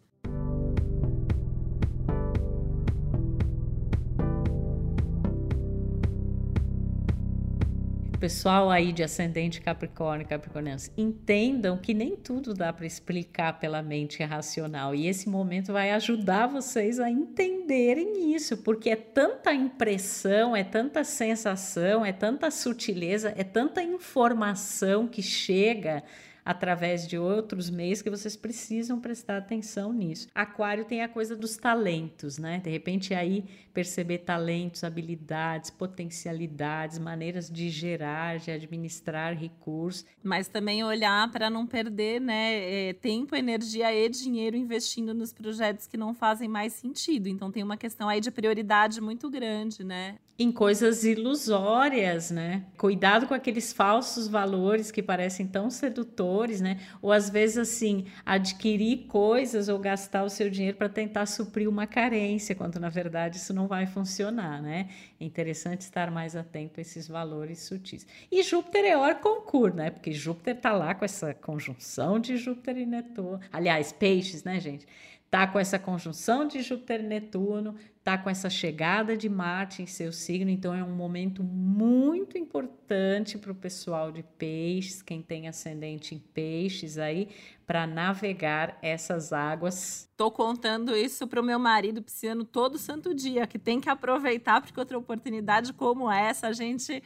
Pessoal 8.22 8.70
aí 8.70 8.94
de 8.94 9.02
ascendente 9.02 9.60
Capricórnio, 9.60 10.28
Capricornianos, 10.28 10.92
entendam 10.96 11.76
que 11.76 11.92
nem 11.92 12.16
tudo 12.16 12.54
dá 12.54 12.72
para 12.72 12.86
explicar 12.86 13.60
pela 13.60 13.82
mente 13.82 14.22
racional. 14.24 14.94
E 14.94 15.08
esse 15.08 15.28
momento 15.28 15.74
vai 15.74 15.90
ajudar 15.90 16.46
vocês 16.46 17.00
a 17.00 17.10
entenderem 17.10 18.36
isso, 18.36 18.58
porque 18.58 18.92
é 18.92 18.96
tanta 18.96 19.52
impressão, 19.52 20.56
é 20.56 20.64
tanta 20.64 21.04
sensação, 21.04 22.06
é 22.06 22.14
tanta 22.14 22.52
sutileza, 22.52 23.34
é 23.36 23.44
tanta 23.44 23.82
informação 23.82 25.08
que 25.08 25.24
chega 25.24 26.04
através 26.44 27.08
de 27.08 27.18
outros 27.18 27.70
meios 27.70 28.02
que 28.02 28.10
vocês 28.10 28.36
precisam 28.36 29.00
prestar 29.00 29.38
atenção 29.38 29.94
nisso. 29.94 30.28
Aquário 30.34 30.86
tem 30.86 31.02
a 31.02 31.10
coisa 31.10 31.36
dos 31.36 31.58
talentos, 31.58 32.38
né? 32.38 32.60
De 32.60 32.70
repente 32.70 33.14
aí 33.14 33.44
perceber 33.74 34.20
talentos, 34.20 34.84
habilidades, 34.84 35.70
potencialidades, 35.70 37.00
maneiras 37.00 37.50
de 37.50 37.70
gerar, 37.70 38.38
de 38.38 38.52
administrar 38.52 39.34
recursos. 39.34 40.06
Mas 40.22 40.48
também 40.48 40.84
olhar 40.84 41.32
para 41.32 41.50
não 41.50 41.66
perder, 41.66 42.20
né, 42.20 42.90
é, 42.90 42.94
tempo, 42.94 43.34
energia 43.36 43.94
e 43.94 44.10
dinheiro 44.10 44.58
investindo 44.58 45.14
nos 45.14 45.32
projetos 45.32 45.88
que 45.88 45.96
não 45.96 46.14
fazem 46.14 46.50
mais 46.50 46.74
sentido. 46.74 47.28
Então 47.28 47.52
tem 47.52 47.64
uma 47.64 47.78
questão 47.78 48.10
aí 48.10 48.20
de 48.20 48.32
prioridade 48.32 49.00
muito 49.00 49.30
grande, 49.30 49.84
né? 49.84 50.18
Em 50.38 50.52
coisas 50.52 51.04
ilusórias, 51.04 52.32
né? 52.32 52.66
Cuidado 52.76 53.28
com 53.28 53.34
aqueles 53.34 53.72
falsos 53.72 54.28
valores 54.28 54.90
que 54.90 55.04
parecem 55.04 55.46
tão 55.46 55.70
sedutores 55.70 56.31
né? 56.62 56.80
Ou 57.02 57.12
às 57.12 57.30
vezes 57.30 57.58
assim, 57.58 58.06
adquirir 58.26 59.08
coisas 59.08 59.70
ou 59.70 59.78
gastar 59.80 60.24
o 60.24 60.30
seu 60.30 60.50
dinheiro 60.50 60.78
para 60.78 60.90
tentar 60.90 61.26
suprir 61.26 61.68
uma 61.68 61.86
carência, 61.86 62.56
quando 62.56 62.80
na 62.80 62.90
verdade 62.90 63.38
isso 63.38 63.54
não 63.54 63.68
vai 63.68 63.86
funcionar, 63.86 64.62
né? 64.62 64.90
É 65.20 65.26
interessante 65.26 65.82
estar 65.82 66.10
mais 66.12 66.36
atento 66.36 66.80
a 66.80 66.82
esses 66.82 67.08
valores 67.08 67.60
sutis. 67.60 68.06
E 68.32 68.44
Júpiter 68.44 68.86
é 68.86 68.98
hora 68.98 69.16
concurso, 69.16 69.76
né? 69.76 69.90
Porque 69.90 70.12
Júpiter 70.12 70.56
está 70.56 70.72
lá 70.74 70.94
com 70.96 71.06
essa 71.06 71.34
conjunção 71.34 72.20
de 72.20 72.38
Júpiter 72.38 72.78
e 72.78 72.86
Netuno. 72.86 73.40
Aliás, 73.52 73.92
peixes, 73.92 74.44
né, 74.44 74.60
gente? 74.60 74.88
Tá 75.30 75.48
com 75.48 75.58
essa 75.58 75.80
conjunção 75.80 76.46
de 76.46 76.62
Júpiter 76.62 77.00
e 77.00 77.08
Netuno, 77.08 77.76
tá 78.04 78.18
com 78.18 78.30
essa 78.30 78.50
chegada 78.50 79.16
de 79.16 79.30
Marte 79.30 79.84
em 79.84 79.86
seu 79.86 80.12
signo, 80.12 80.50
então 80.50 80.74
é 80.74 80.84
um 80.84 80.96
momento 80.96 81.44
muito 81.44 82.38
importante 82.38 83.38
para 83.38 83.52
o 83.52 83.56
pessoal 83.56 84.12
de 84.12 84.24
peixes, 84.24 85.04
quem 85.04 85.22
tem 85.22 85.48
ascendente 85.48 86.16
em 86.16 86.20
peixes 86.20 86.98
aí, 86.98 87.30
para 87.66 87.86
navegar 87.86 88.78
essas 88.82 89.32
águas. 89.32 90.10
Tô 90.18 90.32
contando 90.32 90.96
isso 90.96 91.28
para 91.28 91.40
o 91.40 91.44
meu 91.44 91.60
marido 91.60 92.02
pisciano 92.02 92.44
todo 92.44 92.78
santo 92.80 93.14
dia, 93.14 93.46
que 93.46 93.60
tem 93.60 93.80
que 93.80 93.90
aproveitar, 93.90 94.62
porque 94.62 94.80
outra 94.80 94.98
oportunidade 94.98 95.72
como 95.72 96.12
essa 96.12 96.48
a 96.48 96.54
gente 96.54 97.04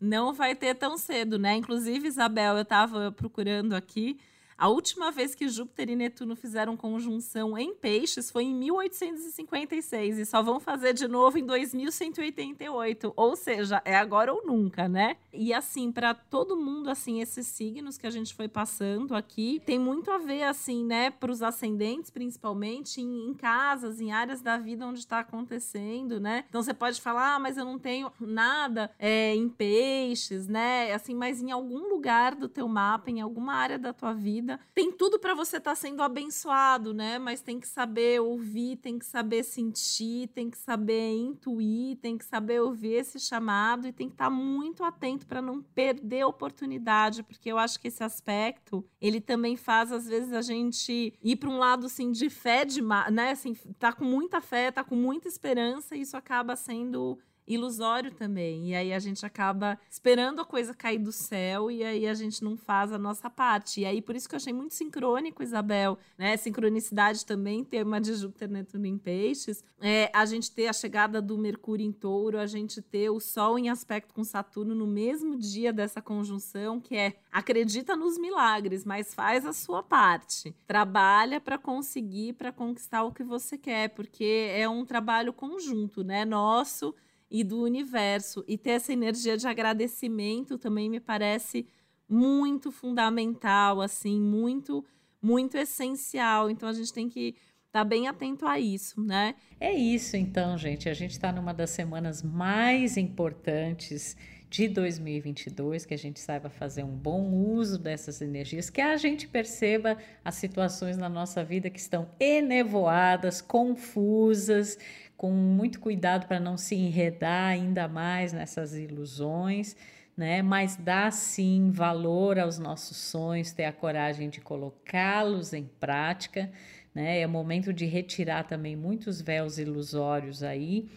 não 0.00 0.32
vai 0.32 0.54
ter 0.54 0.74
tão 0.74 0.96
cedo, 0.96 1.38
né? 1.38 1.56
Inclusive, 1.56 2.06
Isabel, 2.06 2.54
eu 2.54 2.62
estava 2.62 3.10
procurando 3.10 3.74
aqui. 3.74 4.18
A 4.58 4.68
última 4.68 5.10
vez 5.10 5.34
que 5.34 5.50
Júpiter 5.50 5.90
e 5.90 5.96
Netuno 5.96 6.34
fizeram 6.34 6.78
conjunção 6.78 7.58
em 7.58 7.74
peixes 7.74 8.30
foi 8.30 8.44
em 8.44 8.54
1856 8.54 10.18
e 10.18 10.24
só 10.24 10.42
vão 10.42 10.58
fazer 10.58 10.94
de 10.94 11.06
novo 11.06 11.36
em 11.36 11.44
2188, 11.44 13.12
ou 13.14 13.36
seja, 13.36 13.82
é 13.84 13.94
agora 13.94 14.32
ou 14.32 14.46
nunca, 14.46 14.88
né? 14.88 15.16
E 15.30 15.52
assim, 15.52 15.92
para 15.92 16.14
todo 16.14 16.56
mundo 16.56 16.88
assim, 16.88 17.20
esses 17.20 17.46
signos 17.46 17.98
que 17.98 18.06
a 18.06 18.10
gente 18.10 18.34
foi 18.34 18.48
passando 18.48 19.14
aqui, 19.14 19.60
tem 19.66 19.78
muito 19.78 20.10
a 20.10 20.16
ver 20.16 20.44
assim, 20.44 20.86
né, 20.86 21.10
para 21.10 21.30
os 21.30 21.42
ascendentes, 21.42 22.10
principalmente 22.10 23.02
em, 23.02 23.28
em, 23.28 23.34
casas, 23.34 24.00
em 24.00 24.10
áreas 24.10 24.40
da 24.40 24.56
vida 24.56 24.86
onde 24.86 25.00
está 25.00 25.18
acontecendo, 25.18 26.18
né? 26.18 26.44
Então 26.48 26.62
você 26.62 26.72
pode 26.72 26.98
falar, 27.02 27.34
ah, 27.34 27.38
mas 27.38 27.58
eu 27.58 27.64
não 27.66 27.78
tenho 27.78 28.10
nada 28.18 28.90
é, 28.98 29.34
em 29.34 29.50
peixes, 29.50 30.48
né? 30.48 30.94
Assim, 30.94 31.14
mas 31.14 31.42
em 31.42 31.50
algum 31.50 31.90
lugar 31.90 32.34
do 32.34 32.48
teu 32.48 32.66
mapa, 32.66 33.10
em 33.10 33.20
alguma 33.20 33.52
área 33.52 33.78
da 33.78 33.92
tua 33.92 34.14
vida 34.14 34.45
vida. 34.46 34.60
Tem 34.72 34.92
tudo 34.92 35.18
para 35.18 35.34
você 35.34 35.56
estar 35.56 35.72
tá 35.72 35.74
sendo 35.74 36.02
abençoado, 36.02 36.94
né? 36.94 37.18
Mas 37.18 37.40
tem 37.40 37.58
que 37.58 37.66
saber 37.66 38.20
ouvir, 38.20 38.76
tem 38.76 38.98
que 38.98 39.04
saber 39.04 39.42
sentir, 39.42 40.28
tem 40.28 40.48
que 40.48 40.56
saber 40.56 41.12
intuir, 41.12 41.96
tem 41.96 42.16
que 42.16 42.24
saber 42.24 42.60
ouvir 42.60 42.92
esse 42.92 43.18
chamado 43.18 43.88
e 43.88 43.92
tem 43.92 44.08
que 44.08 44.14
estar 44.14 44.26
tá 44.26 44.30
muito 44.30 44.84
atento 44.84 45.26
para 45.26 45.42
não 45.42 45.60
perder 45.60 46.22
a 46.22 46.28
oportunidade, 46.28 47.22
porque 47.22 47.50
eu 47.50 47.58
acho 47.58 47.80
que 47.80 47.88
esse 47.88 48.04
aspecto, 48.04 48.84
ele 49.00 49.20
também 49.20 49.56
faz 49.56 49.90
às 49.90 50.06
vezes 50.06 50.32
a 50.32 50.42
gente 50.42 51.12
ir 51.22 51.36
para 51.36 51.50
um 51.50 51.58
lado 51.58 51.86
assim 51.86 52.12
de 52.12 52.30
fé 52.30 52.64
de, 52.64 52.80
né, 53.10 53.32
assim, 53.32 53.54
tá 53.78 53.92
com 53.92 54.04
muita 54.04 54.40
fé, 54.40 54.70
tá 54.70 54.84
com 54.84 54.94
muita 54.94 55.26
esperança 55.26 55.96
e 55.96 56.02
isso 56.02 56.16
acaba 56.16 56.54
sendo 56.54 57.18
ilusório 57.46 58.10
também. 58.10 58.70
E 58.70 58.74
aí 58.74 58.92
a 58.92 58.98
gente 58.98 59.24
acaba 59.24 59.78
esperando 59.88 60.40
a 60.40 60.44
coisa 60.44 60.74
cair 60.74 60.98
do 60.98 61.12
céu 61.12 61.70
e 61.70 61.84
aí 61.84 62.06
a 62.06 62.14
gente 62.14 62.42
não 62.42 62.56
faz 62.56 62.92
a 62.92 62.98
nossa 62.98 63.30
parte. 63.30 63.80
E 63.80 63.86
aí 63.86 64.02
por 64.02 64.16
isso 64.16 64.28
que 64.28 64.34
eu 64.34 64.38
achei 64.38 64.52
muito 64.52 64.74
sincrônico, 64.74 65.42
Isabel, 65.42 65.98
né? 66.18 66.36
Sincronicidade 66.36 67.24
também, 67.24 67.64
tema 67.64 68.00
de 68.00 68.14
Júpiter, 68.14 68.50
Netuno 68.50 68.86
em 68.86 68.98
Peixes. 68.98 69.62
É, 69.80 70.10
a 70.12 70.24
gente 70.24 70.50
ter 70.50 70.68
a 70.68 70.72
chegada 70.72 71.20
do 71.20 71.36
Mercúrio 71.36 71.86
em 71.86 71.92
Touro, 71.92 72.38
a 72.38 72.46
gente 72.46 72.80
ter 72.82 73.10
o 73.10 73.20
Sol 73.20 73.58
em 73.58 73.68
aspecto 73.68 74.14
com 74.14 74.24
Saturno 74.24 74.74
no 74.74 74.86
mesmo 74.86 75.36
dia 75.36 75.72
dessa 75.72 76.00
conjunção, 76.00 76.80
que 76.80 76.96
é 76.96 77.14
acredita 77.30 77.94
nos 77.94 78.18
milagres, 78.18 78.84
mas 78.84 79.14
faz 79.14 79.44
a 79.44 79.52
sua 79.52 79.82
parte. 79.82 80.54
Trabalha 80.66 81.40
para 81.40 81.58
conseguir, 81.58 82.32
para 82.32 82.50
conquistar 82.50 83.02
o 83.02 83.12
que 83.12 83.22
você 83.22 83.58
quer, 83.58 83.90
porque 83.90 84.50
é 84.52 84.68
um 84.68 84.84
trabalho 84.84 85.32
conjunto, 85.32 86.02
né? 86.02 86.24
Nosso 86.24 86.94
e 87.30 87.42
do 87.42 87.62
universo. 87.62 88.44
E 88.46 88.56
ter 88.56 88.70
essa 88.70 88.92
energia 88.92 89.36
de 89.36 89.46
agradecimento 89.46 90.58
também 90.58 90.88
me 90.88 91.00
parece 91.00 91.66
muito 92.08 92.70
fundamental, 92.70 93.80
assim, 93.80 94.20
muito, 94.20 94.84
muito 95.20 95.56
essencial. 95.56 96.50
Então 96.50 96.68
a 96.68 96.72
gente 96.72 96.92
tem 96.92 97.08
que 97.08 97.34
estar 97.66 97.80
tá 97.80 97.84
bem 97.84 98.08
atento 98.08 98.46
a 98.46 98.58
isso, 98.58 99.00
né? 99.02 99.34
É 99.60 99.72
isso, 99.72 100.16
então, 100.16 100.56
gente. 100.56 100.88
A 100.88 100.94
gente 100.94 101.12
está 101.12 101.32
numa 101.32 101.52
das 101.52 101.70
semanas 101.70 102.22
mais 102.22 102.96
importantes 102.96 104.16
de 104.48 104.68
2022, 104.68 105.84
que 105.84 105.94
a 105.94 105.98
gente 105.98 106.20
saiba 106.20 106.48
fazer 106.48 106.84
um 106.84 106.96
bom 106.96 107.32
uso 107.32 107.78
dessas 107.78 108.22
energias, 108.22 108.70
que 108.70 108.80
a 108.80 108.96
gente 108.96 109.26
perceba 109.26 109.98
as 110.24 110.36
situações 110.36 110.96
na 110.96 111.08
nossa 111.08 111.44
vida 111.44 111.68
que 111.68 111.80
estão 111.80 112.08
enevoadas, 112.20 113.40
confusas, 113.40 114.78
com 115.16 115.30
muito 115.30 115.80
cuidado 115.80 116.26
para 116.26 116.38
não 116.38 116.56
se 116.56 116.74
enredar 116.74 117.50
ainda 117.50 117.88
mais 117.88 118.32
nessas 118.32 118.74
ilusões, 118.74 119.76
né? 120.16 120.42
Mas 120.42 120.76
dá 120.76 121.10
sim 121.10 121.70
valor 121.70 122.38
aos 122.38 122.58
nossos 122.58 122.96
sonhos, 122.96 123.52
ter 123.52 123.64
a 123.64 123.72
coragem 123.72 124.28
de 124.28 124.40
colocá-los 124.40 125.52
em 125.52 125.68
prática, 125.80 126.50
né? 126.94 127.20
É 127.20 127.26
momento 127.26 127.72
de 127.72 127.86
retirar 127.86 128.44
também 128.44 128.76
muitos 128.76 129.20
véus 129.20 129.58
ilusórios 129.58 130.42
aí 130.42 130.88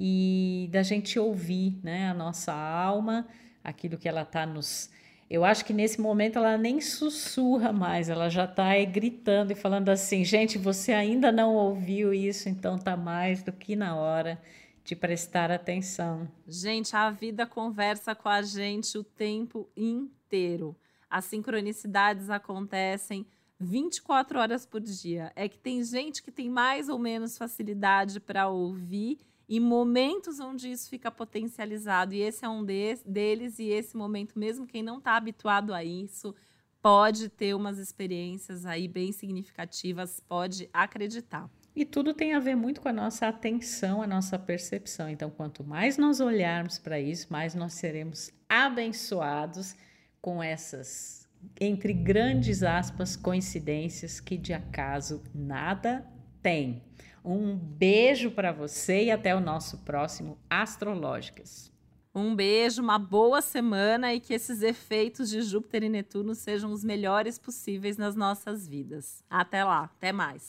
e 0.00 0.68
da 0.70 0.82
gente 0.82 1.18
ouvir, 1.18 1.76
né, 1.82 2.08
a 2.08 2.14
nossa 2.14 2.52
alma, 2.52 3.26
aquilo 3.64 3.98
que 3.98 4.08
ela 4.08 4.22
está 4.22 4.46
nos 4.46 4.88
eu 5.30 5.44
acho 5.44 5.64
que 5.64 5.72
nesse 5.74 6.00
momento 6.00 6.38
ela 6.38 6.56
nem 6.56 6.80
sussurra 6.80 7.72
mais, 7.72 8.08
ela 8.08 8.30
já 8.30 8.44
está 8.44 8.72
gritando 8.84 9.52
e 9.52 9.54
falando 9.54 9.90
assim: 9.90 10.24
gente, 10.24 10.56
você 10.56 10.92
ainda 10.92 11.30
não 11.30 11.54
ouviu 11.54 12.14
isso, 12.14 12.48
então 12.48 12.76
está 12.76 12.96
mais 12.96 13.42
do 13.42 13.52
que 13.52 13.76
na 13.76 13.94
hora 13.94 14.40
de 14.82 14.96
prestar 14.96 15.50
atenção. 15.50 16.26
Gente, 16.46 16.96
a 16.96 17.10
vida 17.10 17.46
conversa 17.46 18.14
com 18.14 18.28
a 18.28 18.40
gente 18.40 18.96
o 18.96 19.04
tempo 19.04 19.68
inteiro. 19.76 20.74
As 21.10 21.26
sincronicidades 21.26 22.30
acontecem 22.30 23.26
24 23.60 24.38
horas 24.38 24.64
por 24.64 24.80
dia. 24.80 25.30
É 25.36 25.46
que 25.46 25.58
tem 25.58 25.84
gente 25.84 26.22
que 26.22 26.30
tem 26.30 26.48
mais 26.48 26.88
ou 26.88 26.98
menos 26.98 27.36
facilidade 27.36 28.18
para 28.18 28.48
ouvir 28.48 29.18
e 29.48 29.58
momentos 29.58 30.38
onde 30.38 30.70
isso 30.70 30.90
fica 30.90 31.10
potencializado. 31.10 32.12
E 32.12 32.20
esse 32.20 32.44
é 32.44 32.48
um 32.48 32.62
de, 32.62 33.02
deles, 33.04 33.58
e 33.58 33.68
esse 33.68 33.96
momento, 33.96 34.38
mesmo 34.38 34.66
quem 34.66 34.82
não 34.82 34.98
está 34.98 35.16
habituado 35.16 35.72
a 35.72 35.82
isso, 35.82 36.34
pode 36.82 37.28
ter 37.28 37.54
umas 37.54 37.78
experiências 37.78 38.66
aí 38.66 38.86
bem 38.86 39.10
significativas, 39.10 40.20
pode 40.20 40.68
acreditar. 40.72 41.50
E 41.74 41.84
tudo 41.84 42.12
tem 42.12 42.34
a 42.34 42.40
ver 42.40 42.56
muito 42.56 42.80
com 42.80 42.88
a 42.88 42.92
nossa 42.92 43.28
atenção, 43.28 44.02
a 44.02 44.06
nossa 44.06 44.38
percepção. 44.38 45.08
Então, 45.08 45.30
quanto 45.30 45.62
mais 45.62 45.96
nós 45.96 46.20
olharmos 46.20 46.78
para 46.78 47.00
isso, 47.00 47.28
mais 47.30 47.54
nós 47.54 47.74
seremos 47.74 48.32
abençoados 48.48 49.76
com 50.20 50.42
essas, 50.42 51.28
entre 51.60 51.92
grandes 51.92 52.62
aspas, 52.64 53.16
coincidências 53.16 54.18
que 54.18 54.36
de 54.36 54.52
acaso 54.52 55.22
nada 55.32 56.04
tem. 56.42 56.82
Um 57.24 57.56
beijo 57.56 58.30
para 58.30 58.52
você 58.52 59.04
e 59.04 59.10
até 59.10 59.34
o 59.34 59.40
nosso 59.40 59.78
próximo 59.78 60.38
Astrológicas. 60.48 61.72
Um 62.14 62.34
beijo, 62.34 62.82
uma 62.82 62.98
boa 62.98 63.40
semana 63.40 64.12
e 64.14 64.20
que 64.20 64.34
esses 64.34 64.62
efeitos 64.62 65.30
de 65.30 65.42
Júpiter 65.42 65.84
e 65.84 65.88
Netuno 65.88 66.34
sejam 66.34 66.72
os 66.72 66.82
melhores 66.82 67.38
possíveis 67.38 67.96
nas 67.96 68.16
nossas 68.16 68.66
vidas. 68.66 69.22
Até 69.30 69.62
lá, 69.62 69.84
até 69.84 70.10
mais. 70.12 70.48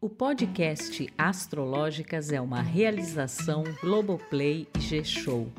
O 0.00 0.08
podcast 0.10 1.08
Astrológicas 1.16 2.30
é 2.30 2.40
uma 2.40 2.60
realização 2.60 3.64
Globoplay 3.80 4.68
G-Show. 4.78 5.50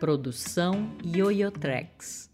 Produção 0.00 0.90
Yoyotreks. 1.04 2.33